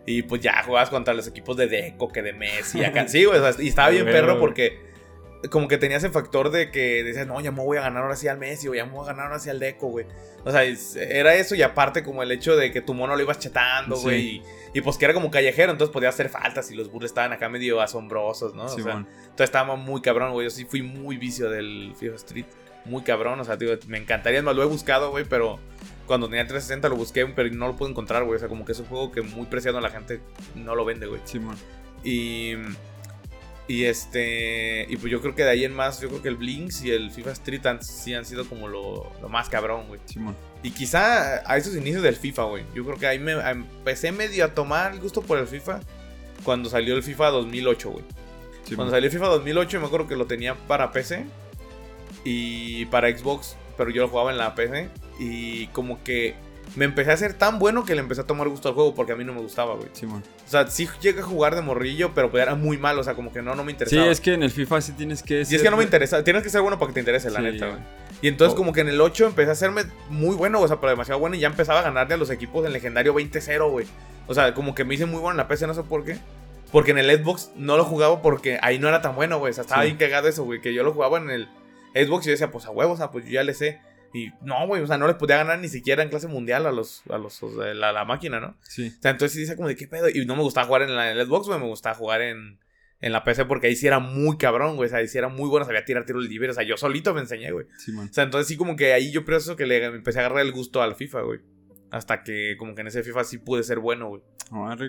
[0.07, 3.07] Y pues ya jugabas contra los equipos de Deco, que de Messi, acá.
[3.09, 3.39] Sí, güey.
[3.39, 4.81] o sea, y estaba bien perro porque
[5.51, 8.17] como que tenías el factor de que decías, no, ya me voy a ganar ahora
[8.17, 10.07] sí al Messi, o ya me voy a ganar ahora sí al Deco, güey.
[10.45, 13.39] O sea, era eso y aparte como el hecho de que tu mono lo ibas
[13.39, 14.03] chetando, Sí.
[14.03, 14.21] güey.
[14.21, 14.43] Y,
[14.75, 17.49] y pues que era como callejero, entonces podía hacer faltas y los burles estaban acá
[17.49, 18.65] medio asombrosos, ¿no?
[18.65, 20.47] O sea, entonces estaba muy cabrón, güey.
[20.47, 22.47] Yo sí fui muy vicio del FIFA Street.
[22.85, 25.59] Muy cabrón, o sea, digo, me encantaría, más lo he buscado, güey, pero
[26.07, 28.37] cuando tenía 360 lo busqué, pero no lo pude encontrar, güey.
[28.37, 30.21] O sea, como que es un juego que muy preciado la gente
[30.55, 31.21] no lo vende, güey.
[31.25, 31.57] Simón.
[32.05, 32.55] Y.
[33.69, 34.87] Y este.
[34.89, 36.93] Y pues yo creo que de ahí en más, yo creo que el Blinks y
[36.93, 40.01] el FIFA Street han, sí han sido como lo, lo más cabrón, güey.
[40.05, 40.37] Simón.
[40.63, 42.65] Y quizá a esos inicios del FIFA, güey.
[42.75, 45.81] Yo creo que ahí me empecé medio a tomar el gusto por el FIFA
[46.45, 48.05] cuando salió el FIFA 2008, güey.
[48.65, 48.77] Simón.
[48.77, 51.25] Cuando salió el FIFA 2008 me acuerdo que lo tenía para PC
[52.25, 54.89] y para Xbox, pero yo lo jugaba en la PC
[55.19, 56.35] y como que
[56.75, 59.13] me empecé a hacer tan bueno que le empecé a tomar gusto al juego porque
[59.13, 59.89] a mí no me gustaba, güey.
[59.93, 60.23] Simón.
[60.47, 63.15] O sea, sí llegué a jugar de morrillo, pero pues era muy malo, o sea,
[63.15, 64.07] como que no, no me Sí, interesaba.
[64.11, 65.39] es que en el FIFA sí tienes que.
[65.39, 67.31] Y es ser- que no me interesa, tienes que ser bueno para que te interese,
[67.31, 67.79] la Sí, neta, güey.
[67.79, 67.89] güey.
[68.23, 68.57] Y entonces Oh.
[68.57, 71.37] como que en el 8 empecé a hacerme muy bueno, o sea, pero demasiado bueno
[71.37, 73.87] y ya empezaba a ganarle a los equipos en legendario 20-0, güey.
[74.27, 76.19] O sea, como que me hice muy bueno en la PC, no sé por qué.
[76.73, 79.51] Porque en el Xbox no lo jugaba porque ahí no era tan bueno, güey.
[79.51, 79.87] O sea, estaba Sí.
[79.87, 80.61] bien cagado eso, güey.
[80.61, 81.49] Que yo lo jugaba en el
[81.95, 83.81] Xbox y yo decía, pues a huevos, o sea, pues yo ya le sé.
[84.13, 86.73] Y no, güey, o sea, no les podía ganar ni siquiera en clase mundial a
[86.73, 88.57] los, a los, o sea, la, la máquina, ¿no?
[88.63, 88.89] Sí.
[88.89, 90.09] O sea, entonces sí dice como de qué pedo.
[90.09, 92.59] Y no me gustaba jugar en, la, en el Xbox, güey, me gustaba jugar en,
[93.01, 94.87] en la PC porque ahí sí era muy cabrón, güey.
[94.87, 96.53] O sea, ahí sí era muy bueno, sabía tirar tiros libres.
[96.53, 97.67] O sea, yo solito me enseñé, güey.
[97.79, 98.09] Simón.
[98.09, 100.53] O sea, entonces sí como que ahí yo pienso que le empecé a agarrar el
[100.53, 101.41] gusto al FIFA, güey.
[101.91, 104.23] Hasta que como que en ese FIFA sí pude ser bueno, güey.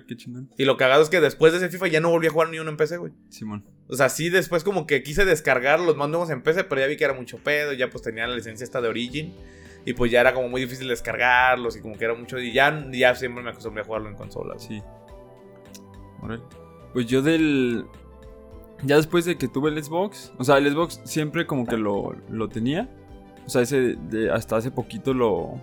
[0.08, 0.50] Qué chingón.
[0.58, 2.60] Y lo cagado es que después de ese FIFA ya no volví a jugar ni
[2.60, 3.14] uno en PC, güey.
[3.30, 3.66] Simón.
[3.88, 6.88] O sea, sí después como que quise descargar los más nuevos en PC, pero ya
[6.88, 9.34] vi que era mucho pedo, ya pues tenía la licencia esta de Origin.
[9.86, 12.38] Y pues ya era como muy difícil descargarlos y como que era mucho...
[12.40, 14.64] Y ya, ya siempre me acostumbré a jugarlo en consolas.
[14.64, 14.82] Sí.
[16.94, 17.86] Pues yo del.
[18.84, 20.34] Ya después de que tuve el Xbox.
[20.38, 22.90] O sea, el Xbox siempre como que lo, lo tenía.
[23.46, 25.62] O sea, ese de, hasta hace poquito lo.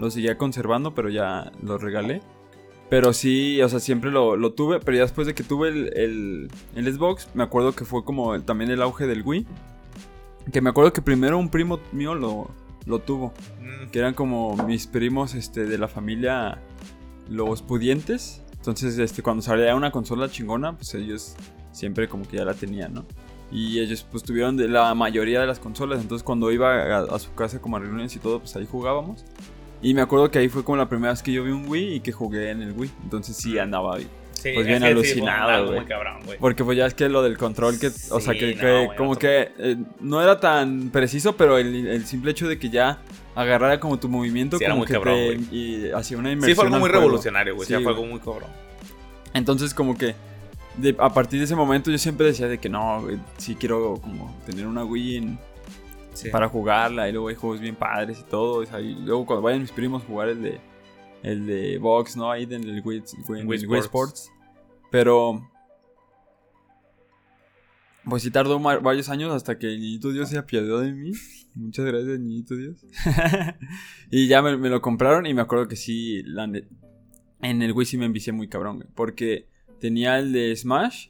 [0.00, 2.22] Lo seguía conservando, pero ya lo regalé.
[2.88, 4.80] Pero sí, o sea, siempre lo, lo tuve.
[4.80, 8.34] Pero ya después de que tuve el, el, el Xbox, me acuerdo que fue como
[8.34, 9.46] el- también el auge del Wii.
[10.52, 12.48] Que me acuerdo que primero un primo mío lo,
[12.86, 13.32] lo tuvo.
[13.60, 16.58] Mm, que eran como mis primos este, de la familia
[17.28, 18.42] los pudientes.
[18.56, 21.36] Entonces, este, cuando salía una consola chingona, pues ellos
[21.72, 23.04] siempre como que ya la tenían, ¿no?
[23.52, 26.00] Y ellos pues tuvieron de la mayoría de las consolas.
[26.00, 29.24] Entonces cuando iba a, a su casa como a reuniones y todo, pues ahí jugábamos.
[29.82, 31.94] Y me acuerdo que ahí fue como la primera vez que yo vi un Wii
[31.94, 32.90] y que jugué en el Wii.
[33.04, 34.06] Entonces sí andaba ahí.
[34.32, 36.38] Sí, Pues bien alucinado, güey.
[36.38, 39.16] Porque pues ya es que lo del control que, o sea, que, no, que como
[39.16, 43.02] que eh, no era tan preciso, pero el, el simple hecho de que ya
[43.34, 45.14] agarrara como tu movimiento era como muy que cabrón,
[45.50, 47.04] te y hacía una inmersión Sí, fue algo al muy juego.
[47.04, 47.66] revolucionario, güey.
[47.68, 48.48] Fue algo muy cabrón.
[49.34, 50.14] Entonces como que
[50.78, 53.98] de- a partir de ese momento yo siempre decía de que no, güey, sí quiero
[54.02, 55.38] como tener una Wii en-
[56.12, 56.28] Sí.
[56.30, 58.60] para jugarla y luego hay juegos bien padres y todo.
[58.60, 60.60] o sea, y luego cuando vayan mis primos a jugar el de
[61.22, 62.30] el de box, ¿no?
[62.30, 63.84] Ahí en el Wii, Sports.
[63.84, 64.32] Sports.
[64.90, 65.48] Pero
[68.04, 71.12] pues sí tardó varios años hasta que el niñito Dios se apiadó de mí.
[71.54, 72.84] Muchas gracias, niñito Dios.
[74.10, 76.48] y ya me, me lo compraron y me acuerdo que sí, la
[77.42, 78.86] en el Wii sí me envicié muy cabrón.
[78.94, 79.48] Porque
[79.80, 81.08] tenía el de Smash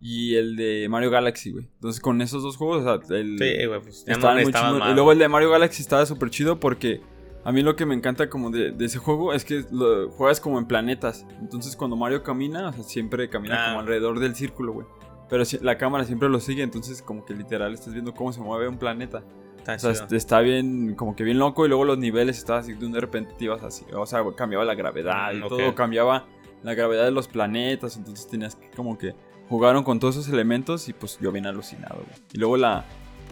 [0.00, 1.66] y el de Mario Galaxy, güey.
[1.74, 4.90] Entonces con esos dos juegos, o sea, el, Sí, güey, pues no estaban muy más.
[4.90, 7.00] Y luego el de Mario Galaxy estaba súper chido porque
[7.44, 10.40] a mí lo que me encanta como de, de ese juego es que lo juegas
[10.40, 11.26] como en planetas.
[11.40, 13.68] Entonces cuando Mario camina, o sea, siempre camina Ah.
[13.68, 14.86] como alrededor del círculo, güey.
[15.28, 18.68] Pero la cámara siempre lo sigue, entonces como que literal estás viendo cómo se mueve
[18.68, 19.22] un planeta.
[19.58, 20.04] Está O sea, chido.
[20.04, 23.34] est- está bien, como que bien loco y luego los niveles estaban así, de repente
[23.38, 23.84] te ibas así.
[23.94, 26.26] O sea, cambiaba la gravedad y Mm, todo, cambiaba
[26.62, 29.14] la gravedad de los planetas, entonces tenías que como que
[29.50, 32.18] jugaron con todos esos elementos y pues yo bien alucinado, güey.
[32.32, 32.84] Y luego la,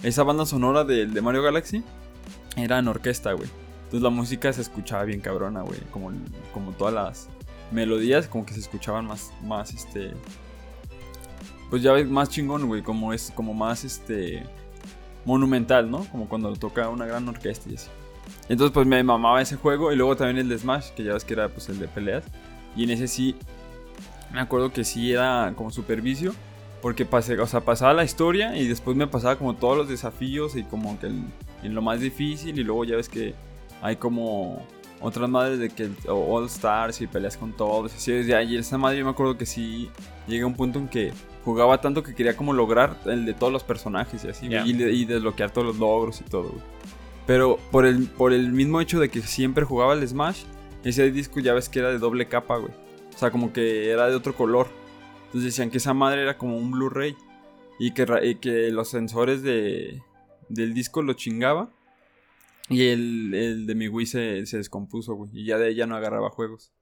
[0.02, 1.84] esa banda sonora del de Mario Galaxy
[2.56, 3.48] era en orquesta, güey.
[3.84, 5.78] Entonces la música se escuchaba bien cabrona, güey.
[5.92, 6.10] Como,
[6.52, 7.28] como todas las
[7.70, 10.12] melodías, como que se escuchaban más, más este...
[11.70, 12.82] Pues ya ves, más chingón, güey.
[12.82, 14.42] Como es, como más este
[15.24, 16.04] monumental, ¿no?
[16.10, 17.88] Como cuando toca una gran orquesta y así.
[18.48, 21.24] Entonces pues me mamaba ese juego y luego también el de Smash, que ya ves
[21.24, 22.24] que era pues el de peleas.
[22.74, 23.36] Y en ese sí,
[24.32, 26.34] me acuerdo que sí era como supervicio,
[26.82, 30.54] porque pasé, o sea, pasaba la historia y después me pasaba como todos los desafíos
[30.56, 33.34] y como que en lo más difícil y luego ya ves que
[33.82, 34.64] hay como
[35.00, 37.94] otras madres de que All Stars y peleas con todos.
[37.94, 39.90] Así desde ahí, esa madre yo me acuerdo que sí
[40.26, 41.12] llegué a un punto en que
[41.44, 44.64] jugaba tanto que quería como lograr el de todos los personajes y así, Ya.
[44.66, 46.62] y, y desbloquear todos los logros y todo, güey.
[47.26, 50.42] Pero por el, por el mismo hecho de que siempre jugaba el Smash,
[50.84, 52.72] ese disco ya ves que era de doble capa, güey.
[53.18, 54.68] O sea, como que era de otro color.
[55.26, 57.16] Entonces decían que esa madre era como un Blu-ray.
[57.80, 60.00] Y que, que los sensores de,
[60.48, 61.72] del disco lo chingaba.
[62.68, 65.30] Y el, el de mi Wii se, se descompuso, güey.
[65.32, 66.72] Y ya de ya no agarraba juegos.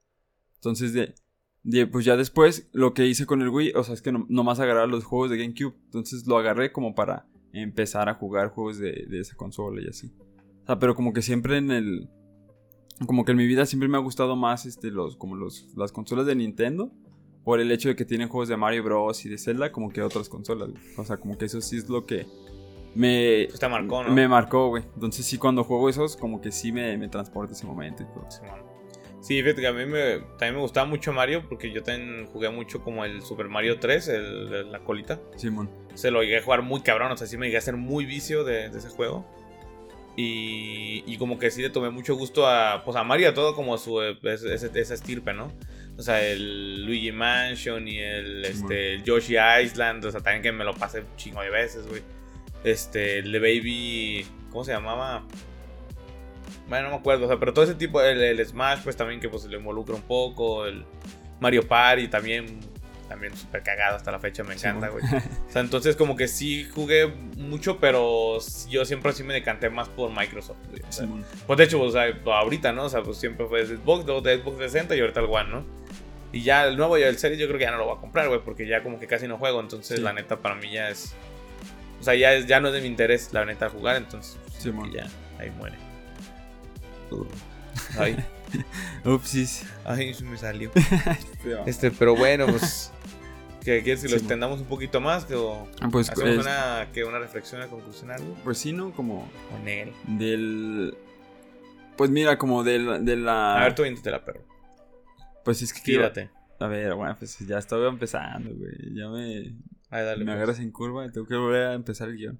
[0.57, 1.15] Entonces, de,
[1.63, 4.27] de- pues ya después, lo que hice con el Wii, o sea, es que no,
[4.29, 5.75] nomás agarraba los juegos de GameCube.
[5.85, 10.13] Entonces lo agarré como para empezar a jugar juegos de, de esa consola y así.
[10.61, 12.09] O sea, pero como que siempre en el.
[13.05, 15.91] Como que en mi vida siempre me ha gustado más este, los, como los, las
[15.91, 16.91] consolas de Nintendo.
[17.43, 19.25] Por el hecho de que tienen juegos de Mario Bros.
[19.25, 20.69] y de Zelda, como que otras consolas.
[20.69, 20.83] güey.
[20.97, 22.27] O sea, como que eso sí es lo que
[22.93, 23.45] me.
[23.47, 24.11] Pues te marcó, ¿no?
[24.11, 24.83] Me marcó, güey.
[24.95, 28.27] Entonces sí, cuando juego esos, como que sí me, me transporta ese momento y todo.
[29.21, 32.49] Sí, fíjate que a mí me, también me gustaba mucho Mario porque yo también jugué
[32.49, 35.19] mucho como el Super Mario 3, el, la colita.
[35.35, 35.69] Simón.
[35.93, 38.05] Se lo llegué a jugar muy cabrón, o sea, sí me llegué a hacer muy
[38.05, 39.25] vicio de, de ese juego.
[40.19, 43.53] Y, y como que sí le tomé mucho gusto a, pues a Mario, a todo
[43.55, 45.53] como su, ese, ese- esa estirpe, ¿no?
[45.95, 50.41] O sea, el Luigi Mansion y el, Sí, este, el Yoshi Island, o sea, también
[50.41, 52.01] que me lo pasé un chingo de veces, güey.
[52.63, 55.23] Este, el de Baby, ¿cómo se llamaba?
[56.67, 59.19] Bueno, no me acuerdo, o sea, pero todo ese tipo, el, el Smash, pues también
[59.19, 60.83] que pues le involucra un poco, el
[61.39, 62.59] Mario Party también,
[63.07, 65.03] también súper cagado hasta la fecha, me encanta, güey.
[65.05, 68.37] O sea, entonces como que sí jugué mucho, pero
[68.69, 70.81] yo siempre sí me decanté más por Microsoft, güey.
[70.87, 71.07] O sea,
[71.45, 72.85] pues de hecho, o sea, ahorita, ¿no?
[72.85, 75.65] O sea, pues siempre fue Xbox, luego de Xbox 60 y ahorita el One, ¿no?
[76.33, 78.01] Y ya el nuevo, ya el Series, yo creo que ya no lo voy a
[78.01, 79.61] comprar, güey, porque ya como que casi no juego.
[79.61, 80.03] Entonces, Sí.
[80.03, 81.13] la neta, para mí ya es.
[82.01, 83.95] O sea, ya, es, ya no es de mi interés, la neta, jugar.
[83.95, 84.37] Entonces,
[84.93, 85.07] ya,
[85.39, 85.77] ahí muere.
[87.97, 88.17] Ay,
[89.05, 89.63] Upsis.
[89.85, 90.71] ay, se me salió.
[91.65, 92.91] Este, pero bueno, pues.
[93.67, 95.29] ¿Qué quieres que lo Sí, extendamos un poquito más?
[95.33, 98.33] O Ah, Pues, hacemos es- una, que una reflexión, una conclusión, algo.
[98.45, 98.93] pues sí, ¿no?
[98.93, 99.91] Como Con él.
[100.07, 100.95] del...
[101.97, 102.97] Pues mira, como de la...
[102.99, 104.45] De la A ver, tú la perro.
[105.43, 105.81] Pues es que...
[105.81, 106.31] quiero- Tírate.
[106.61, 108.71] A ver, bueno, pues ya estaba empezando, güey.
[108.95, 109.53] Ya me,
[109.89, 110.19] Ay, dale.
[110.19, 110.35] me pues.
[110.37, 112.39] agarras en curva y tengo que volver a empezar el guion.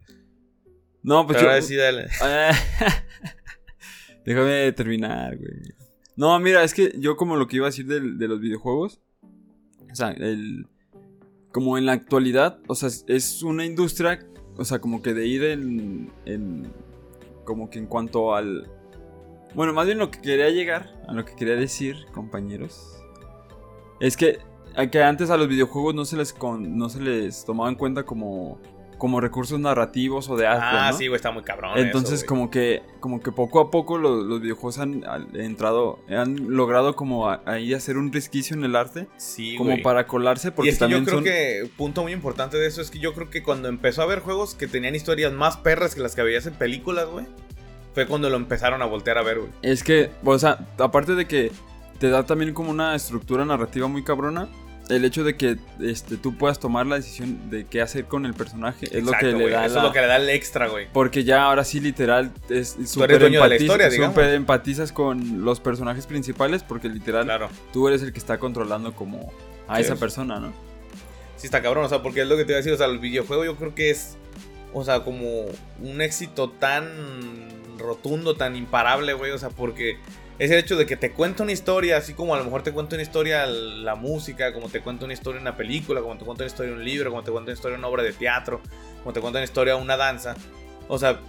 [1.03, 1.51] No, pues Pero yo...
[1.51, 2.07] ahora sí, dale.
[2.21, 2.51] Ah,
[4.25, 5.73] Déjame terminar, güey.
[6.15, 9.01] No, mira, es que yo como lo que iba a decir del- de, los videojuegos,
[9.91, 10.67] o sea, el,
[11.51, 14.19] como en la actualidad, o sea, es- una industria,
[14.57, 16.71] o sea, como que de ir en, en-
[17.45, 18.69] como que en cuanto al,
[19.55, 23.01] bueno, más bien lo que quería llegar, a lo que quería decir, compañeros,
[23.99, 24.39] es que,
[24.91, 28.03] que antes a los videojuegos no se les, con- no se les tomaba en cuenta
[28.03, 28.59] como,
[28.97, 30.97] como recursos narrativos o de arte, Ah, ¿no?
[30.97, 31.77] sí, güey, está muy cabrón.
[31.77, 35.99] Entonces eso, como que como que poco a poco los, los videojuegos han, han entrado
[36.09, 40.69] han logrado como ahí hacer un resquicio en el arte Sí, como para colarse porque
[40.69, 42.99] y es que yo también creo son que punto muy importante de eso es que
[42.99, 46.15] yo creo que cuando empezó a haber juegos que tenían historias más perras que las
[46.15, 47.25] que veías en películas, güey,
[47.93, 49.51] fue cuando lo empezaron a voltear a ver, güey.
[49.61, 51.51] es que o sea aparte de que
[51.99, 54.47] te da también como una estructura narrativa muy cabrona
[54.89, 58.33] el hecho de que este, tú puedas tomar la decisión de qué hacer con el
[58.33, 60.67] personaje es lo que le da Eso la- es lo que le da el extra,
[60.67, 60.87] güey.
[60.93, 64.15] Porque ya ahora sí, literal, es súper eres dueño de la empatiz- historia, digamos.
[64.15, 67.49] súper empatizas con los personajes principales porque literal Claro.
[67.73, 69.31] tú eres el que está controlando como
[69.67, 69.99] a Sí, esa es.
[69.99, 70.53] persona, ¿no?
[71.35, 72.87] Sí está cabrón, o sea, porque es lo que te iba a decir, o sea,
[72.87, 74.17] el videojuego yo creo que es,
[74.73, 75.45] o sea, como
[75.81, 76.87] un éxito tan
[77.77, 79.97] rotundo, tan imparable, güey, o sea, porque
[80.39, 82.71] es el hecho de que te cuenta una historia, así como a lo mejor te
[82.71, 86.43] cuenta una historia la música, como te cuenta una historia una película, como te cuenta
[86.43, 88.61] una historia un libro, como te cuenta una historia una obra de teatro,
[89.01, 90.35] como te cuenta una historia una danza,
[90.87, 91.19] o sea,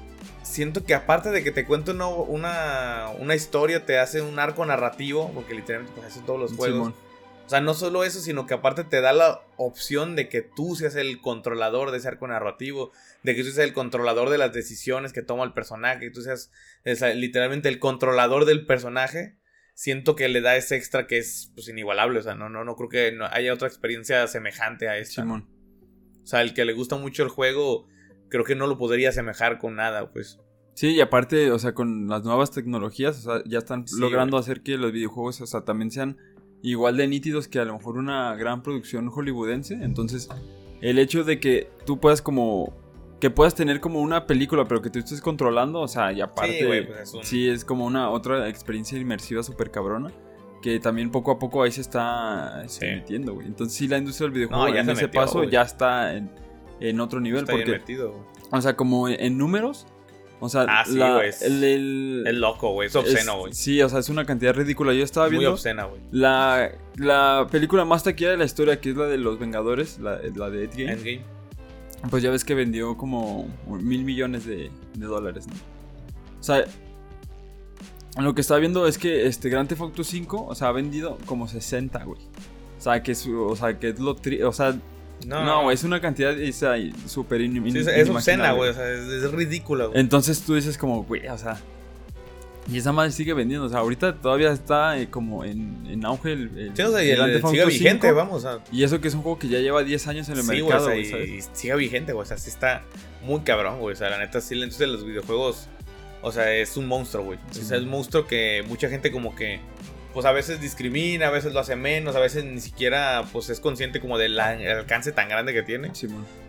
[0.42, 5.30] siento que aparte de que te cuenta una, una, historia, te hace un arco narrativo,
[5.34, 6.94] porque literalmente pues hacen todos los juegos.
[7.49, 10.76] O sea, no solo eso, sino que aparte te da la opción de que tú
[10.76, 12.92] seas el controlador de ese arco narrativo,
[13.22, 16.20] de que tú seas el controlador de las decisiones que toma el personaje, que tú
[16.20, 16.53] seas
[16.84, 19.38] literalmente el controlador del personaje.
[19.72, 22.18] Siento que le da ese extra que es pues, inigualable.
[22.18, 25.22] O sea, no, no, no creo que no haya otra experiencia semejante a esta.
[25.22, 25.49] Simón.
[26.22, 27.88] O sea, el que le gusta mucho el juego,
[28.28, 30.38] creo que no lo podría asemejar con nada, pues.
[30.74, 34.36] Sí, y aparte, o sea, con las nuevas tecnologías, o sea, ya están Sí, logrando
[34.36, 36.18] hacer que los videojuegos, o sea, también sean
[36.62, 39.74] igual de nítidos que a lo mejor una gran producción hollywoodense.
[39.74, 40.28] Entonces,
[40.80, 42.72] el hecho de que tú puedas como
[43.20, 46.61] que puedas tener como una película, pero que tú estés controlando, o sea, y aparte,
[46.61, 50.12] Sí, güey, pues es un- sí, es como una otra experiencia inmersiva súper cabrona.
[50.62, 52.84] Que también poco a poco ahí se está Sí.
[52.84, 53.46] metiendo, güey.
[53.48, 56.14] Entonces, sí, la industria del videojuego No, ya en se ese metió, paso ya está
[56.16, 56.30] en,
[56.80, 57.40] en otro nivel.
[57.40, 58.14] Está porque, metido.
[58.52, 59.86] o sea, como en números,
[60.41, 62.89] o sea, Ah, sí, la- güey, es- el, loco, güey.
[62.89, 63.53] Es obsceno, güey.
[63.53, 64.93] Sí, o sea, es una cantidad ridícula.
[64.93, 66.01] Yo estaba Muy viendo obscena, güey.
[66.12, 70.20] la, la película más taquilla de la historia, que es la de los Vengadores, la,
[70.36, 70.93] la de Endgame.
[70.93, 71.22] Endgame.
[72.11, 75.55] Pues ya ves que vendió como mil millones de, de dólares, ¿no?
[76.39, 76.64] O sea,
[78.18, 81.18] lo que estaba viendo es que este Grand Theft Auto 5, o sea, ha vendido
[81.26, 82.20] como 60, güey.
[82.78, 84.76] O sea, que es, o sea, que es lo tri o sea,
[85.27, 86.75] No, no, es una cantidad o sea,
[87.07, 88.71] súper in- Sí, es, obscena, güey.
[88.71, 90.01] O sea, es, es ridícula, güey.
[90.01, 91.61] Entonces tú dices como, güey, o sea.
[92.71, 93.66] Y esa madre sigue vendiendo.
[93.66, 97.03] O sea, ahorita todavía está eh, como en, en auge el, el- Sí, o sea,
[97.03, 98.45] y el el, sigue vigente, 5, vamos.
[98.45, 100.47] O Y eso que es un juego que ya lleva 10 años en el sí,
[100.49, 101.29] güey, mercado, o sea, güey, y, ¿sabes?
[101.55, 102.25] y sigue vigente, güey.
[102.25, 102.83] O sea, sí está
[103.23, 103.95] muy cabrón, güey.
[103.95, 105.69] O sea, la neta, sí, de los videojuegos.
[106.21, 107.39] O sea, es un monstruo, güey.
[107.51, 109.61] O sea, es un monstruo que mucha gente como que.
[110.19, 113.61] Pues a veces discrimina, a veces lo hace menos, a veces ni siquiera pues es
[113.61, 115.93] consciente como del alcance tan grande que tiene.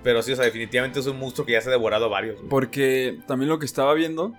[0.04, 2.38] Pero sí, o sea, definitivamente es un monstruo que ya se ha devorado a varios.
[2.38, 2.50] güey.
[2.50, 4.34] Porque también lo que estaba viendo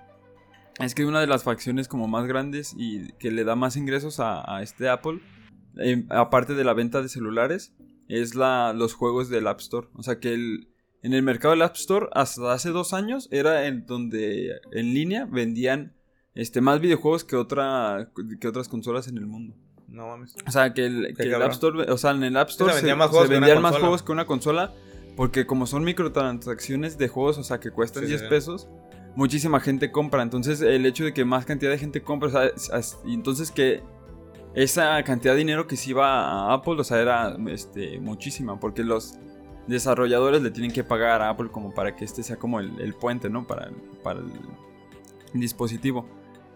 [0.81, 4.19] es que una de las facciones como más grandes y que le da más ingresos
[4.19, 5.21] a, a este Apple,
[5.79, 7.73] eh, aparte de la venta de celulares,
[8.09, 9.87] es la, los juegos del App Store.
[9.95, 10.71] O sea que el,
[11.05, 15.29] en el mercado del App Store hasta hace dos años era en donde en línea
[15.31, 15.95] vendían
[16.35, 18.11] este, más videojuegos que, otra,
[18.41, 19.55] que otras consolas en el mundo.
[19.89, 20.35] No mames.
[20.47, 22.77] O sea, que el, que el App Store, o sea, en el App Store Se
[22.79, 23.87] vendían más se juegos que una vendían más consola.
[23.89, 24.73] juegos que una consola.
[25.17, 28.27] Porque como son microtransacciones de juegos, o sea, que cuestan Sí, sí, 10 sí.
[28.29, 28.69] pesos,
[29.17, 30.23] muchísima gente compra.
[30.23, 33.13] Entonces, el hecho de que más cantidad de gente compra, o sea, es- es- y
[33.15, 33.83] entonces que
[34.55, 38.59] esa cantidad de dinero que se iba a Apple, o sea, era este, muchísima.
[38.61, 39.15] Porque los
[39.67, 42.95] desarrolladores le tienen que pagar a Apple como para que este sea como el, el
[42.95, 43.47] puente, ¿no?
[43.47, 43.71] Para,
[44.05, 44.31] para el
[45.35, 46.09] dispositivo.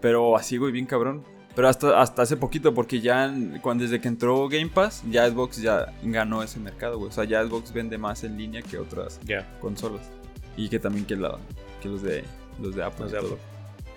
[0.05, 1.25] Pero así, güey, bien cabrón.
[1.55, 5.63] Pero hasta, hasta hace poquito, porque ya cuando, desde que entró Game Pass, ya Xbox
[5.63, 7.09] ya ganó ese mercado, güey.
[7.09, 9.19] O sea, ya Xbox vende más en línea que otras
[9.63, 10.11] consolas.
[10.59, 11.39] Y que también que, la,
[11.81, 12.23] que los de
[12.61, 13.05] los de Apple.
[13.05, 13.19] Los de.
[13.19, 13.37] Apple.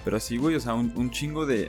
[0.06, 1.68] Pero sí, güey, o sea, un, un chingo de,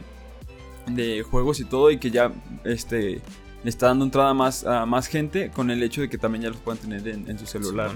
[0.87, 1.91] de juegos y todo.
[1.91, 2.31] Y que ya
[2.63, 3.21] este
[3.65, 6.45] le está dando entrada a más, a más gente con el hecho de que también
[6.45, 7.91] ya los puedan tener en, en su celular.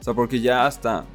[0.00, 1.06] O sea, porque ya hasta,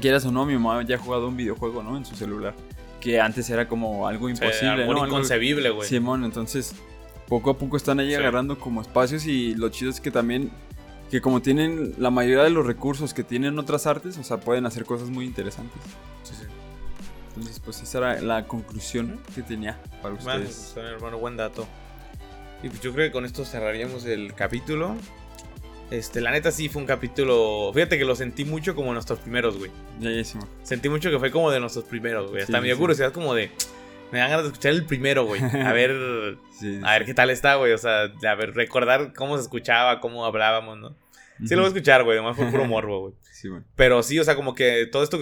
[0.00, 1.96] quieras o no, mi mamá ya ha jugado un videojuego, ¿no?
[1.96, 2.56] En su celular.
[3.00, 5.02] Que antes era como algo imposible, amor ¿no?
[5.02, 5.88] Algo- inconcebible, güey.
[5.88, 6.74] Simón, entonces
[7.28, 8.14] poco a poco están ahí Sí.
[8.14, 10.50] agarrando como espacios y lo chido es que también,
[11.10, 14.66] que como tienen la mayoría de los recursos que tienen otras artes, o sea, pueden
[14.66, 15.80] hacer cosas muy interesantes.
[16.24, 16.44] Sí, sí.
[17.28, 20.72] Entonces, pues esa era la conclusión que tenía para Bueno, ustedes.
[20.74, 21.66] pues, hermano, buen dato.
[22.62, 24.94] Y pues yo creo que con esto cerraríamos el capítulo.
[25.90, 27.70] Este, la neta sí fue un capítulo.
[27.74, 29.70] Fíjate que lo sentí mucho como nuestros primeros, güey.
[29.98, 30.46] Bellísimo.
[30.62, 32.42] Sentí mucho que fue como de nuestros primeros, güey.
[32.42, 32.80] Hasta Sí, me dio sí.
[32.80, 33.50] curiosidad como de.
[34.12, 35.42] Me dan ganas de escuchar el primero, güey.
[35.42, 36.36] A ver.
[36.60, 37.72] Sí, A ver qué tal está, güey.
[37.72, 40.94] O sea, a ver, recordar cómo se escuchaba, cómo hablábamos, ¿no?
[41.46, 42.18] Sí lo voy a escuchar, güey.
[42.18, 43.14] Además fue puro morbo, güey.
[43.32, 43.64] Sí, bueno.
[43.76, 45.18] Pero sí, o sea, como que todo esto,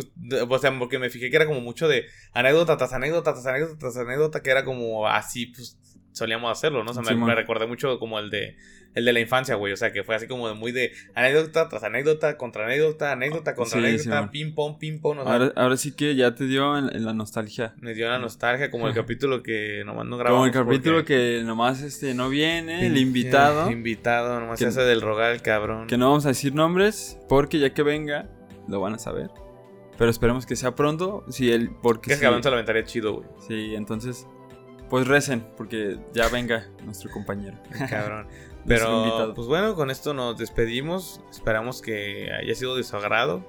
[0.49, 3.79] o sea, porque me fijé que era como mucho de anécdota tras anécdota tras anécdota
[3.79, 5.79] tras anécdota, que era como así, pues
[6.19, 6.91] solíamos hacerlo, ¿no?
[6.91, 8.57] O sea, me, recordé mucho como el de
[8.95, 11.69] el de la infancia, güey, o sea, que fue así como de muy de anécdota
[11.69, 14.31] tras anécdota, contra anécdota, anécdota contra Sí, anécdota, Simón.
[14.31, 17.05] ping pong, ping pong, o sea, Ahora, ahora sí que ya te dio en, en
[17.05, 17.75] la nostalgia.
[17.81, 20.51] me dio una nostalgia como el capítulo que nomás no grabamos.
[20.51, 23.71] Como el capítulo que nomás este no viene, el invitado.
[23.71, 25.87] Invitado, nomás Que- se hace del rogar el cabrón.
[25.87, 28.29] Que no vamos a decir nombres, porque ya que venga,
[28.69, 29.29] lo van a saber.
[29.99, 31.25] Pero esperemos que sea pronto.
[31.29, 33.29] Si él, porque Que sí, se lo aventaría chido, güey.
[33.47, 34.27] sí, entonces,
[34.91, 37.57] pues recen, porque ya venga nuestro compañero.
[37.89, 38.27] Cabrón.
[38.67, 41.21] Pero, pues bueno, con esto nos despedimos.
[41.31, 43.43] Esperamos que haya sido de su agrado.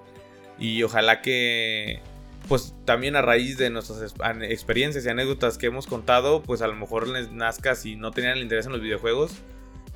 [0.58, 2.00] Y ojalá que,
[2.48, 4.14] pues también a raíz de nuestras
[4.44, 8.38] experiencias y anécdotas que hemos contado, pues a lo mejor les nazca si no tenían
[8.38, 9.34] el interés en los videojuegos.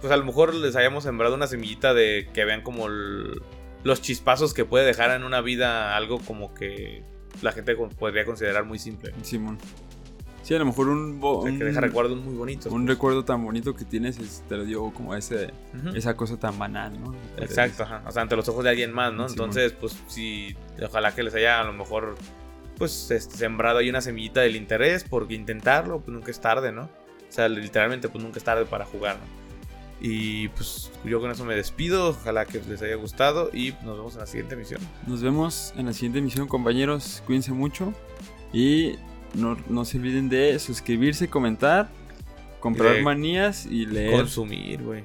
[0.01, 3.41] Pues a lo mejor les hayamos sembrado una semillita de que vean como el-
[3.83, 7.03] los chispazos que puede dejar en una vida algo como que
[7.41, 9.13] la gente podría considerar muy simple.
[9.21, 9.57] Simón.
[10.43, 12.71] Sí, a lo mejor un, bo- O sea, que deja recuerdos muy bonitos.
[12.71, 12.95] un pues.
[12.95, 15.51] recuerdo tan bonito que tienes es- te lo dio como ese,
[15.95, 17.15] esa cosa tan banal, ¿no?
[17.37, 18.03] Exacto, ajá.
[18.05, 19.27] O sea, ante los ojos de alguien más, ¿no?
[19.29, 22.15] Sí, Entonces, pues sí, ojalá que les haya a lo mejor,
[22.77, 26.83] pues, este, sembrado ahí una semillita del interés, porque intentarlo, pues nunca es tarde, ¿no?
[26.83, 26.89] O
[27.35, 29.43] sea, literalmente, pues nunca es tarde para jugar, ¿no?
[30.05, 34.13] Y pues yo con eso me despido, ojalá que les haya gustado y nos vemos
[34.15, 34.81] en la siguiente emisión.
[35.07, 37.23] Nos vemos en la siguiente emisión, compañeros.
[37.25, 37.93] Cuídense mucho.
[38.51, 38.97] Y
[39.33, 41.89] no, no se olviden de suscribirse, comentar,
[42.59, 45.03] comprar De manías y leer, Consumir, güey.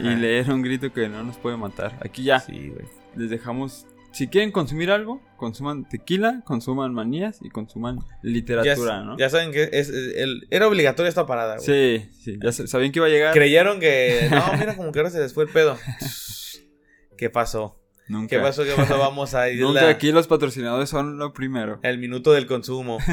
[0.00, 1.98] y leer un grito que no nos puede matar.
[2.02, 2.86] Aquí ya Sí, güey.
[3.16, 3.86] les dejamos.
[4.12, 9.18] Si quieren consumir algo, consuman tequila, consuman manías y consuman literatura, ya, ¿no?
[9.18, 11.66] ya saben que es, es- el, era obligatoria esta parada, güey.
[12.00, 13.34] Sí, sí, ya sa- sabían que iba a llegar.
[13.34, 15.76] Creyeron que, no, mira como que ahora se les fue el pedo.
[17.18, 17.78] ¿Qué pasó?
[18.08, 18.36] Nunca.
[18.36, 18.64] ¿Qué pasó?
[18.64, 18.98] ¿Qué pasó?
[18.98, 21.78] Vamos a ir Nunca la- aquí los patrocinadores son lo primero.
[21.82, 22.98] el minuto del consumo.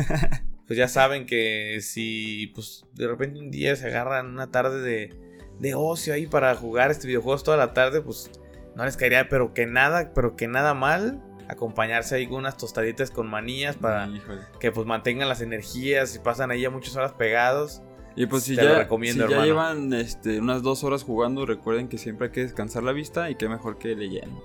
[0.66, 5.14] Pues ya saben que si pues de repente un día se agarran una tarde de,
[5.60, 8.32] de ocio ahí para jugar este videojuego toda la tarde, pues
[8.74, 13.12] no les caería, pero que nada, pero que nada mal acompañarse ahí con unas tostaditas
[13.12, 14.40] con manías para Híjole.
[14.62, 17.82] que pues mantengan las energías y pasan ahí ya muchas horas pegados.
[18.16, 21.46] Y pues si Te lo ya, recomiendo, si ya llevan este, unas dos horas jugando,
[21.46, 24.42] recuerden que siempre hay que descansar la vista y qué mejor que leyendo,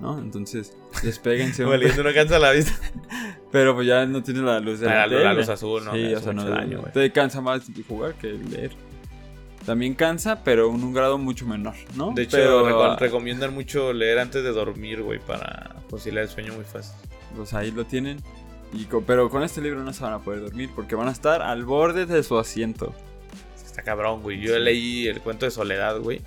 [0.00, 0.18] ¿no?
[0.18, 2.72] Entonces, despéguense Valiendo no cansa la vista.
[3.52, 5.92] Pero pues ya no tienes la luz de Ah, la, la- la luz azul, ¿no?
[5.92, 8.70] Sí, Me o sea, no, daño, te cansa más jugar que leer.
[9.66, 12.12] También cansa, pero en un grado mucho menor, ¿no?
[12.14, 16.54] De hecho, pero, reco- recomiendan mucho leer antes de dormir, güey, para conciliar el sueño
[16.54, 16.94] muy fácil.
[17.36, 18.22] pues ahí lo tienen.
[18.72, 21.42] Y pero con este libro no se van a poder dormir porque van a estar
[21.42, 22.94] al borde de su asiento.
[23.62, 24.40] Está cabrón, güey.
[24.40, 24.60] Yo Sí.
[24.60, 26.20] leí el cuento de Soledad, güey.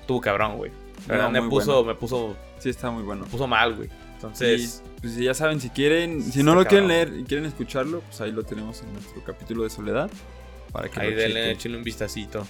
[0.00, 0.70] Estuvo cabrón, güey.
[1.08, 1.84] No, me puso, bueno.
[1.84, 3.24] me puso, Sí, está muy bueno.
[3.26, 3.88] puso mal, güey.
[4.14, 8.00] Entonces, Y, pues ya saben, si quieren, si no lo quieren leer y quieren escucharlo,
[8.00, 10.10] pues ahí lo tenemos en nuestro capítulo de Soledad.
[10.72, 12.46] Para que ahí denle, échenle un vistacito.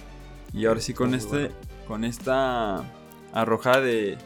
[0.53, 1.55] Y ahora sí con este, bueno.
[1.87, 2.83] con esta
[3.33, 4.17] arrojada de,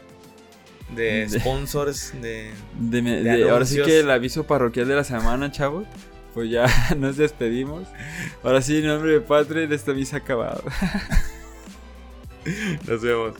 [0.96, 2.50] de sponsors, de...
[2.80, 5.84] de, me- de de- ahora sí que el aviso parroquial de la semana, chavos.
[6.32, 6.66] Pues ya
[6.96, 7.86] nos despedimos.
[8.42, 10.64] Ahora sí, en nombre de Patria, esta misa ha acabado.
[12.88, 13.34] Nos vemos.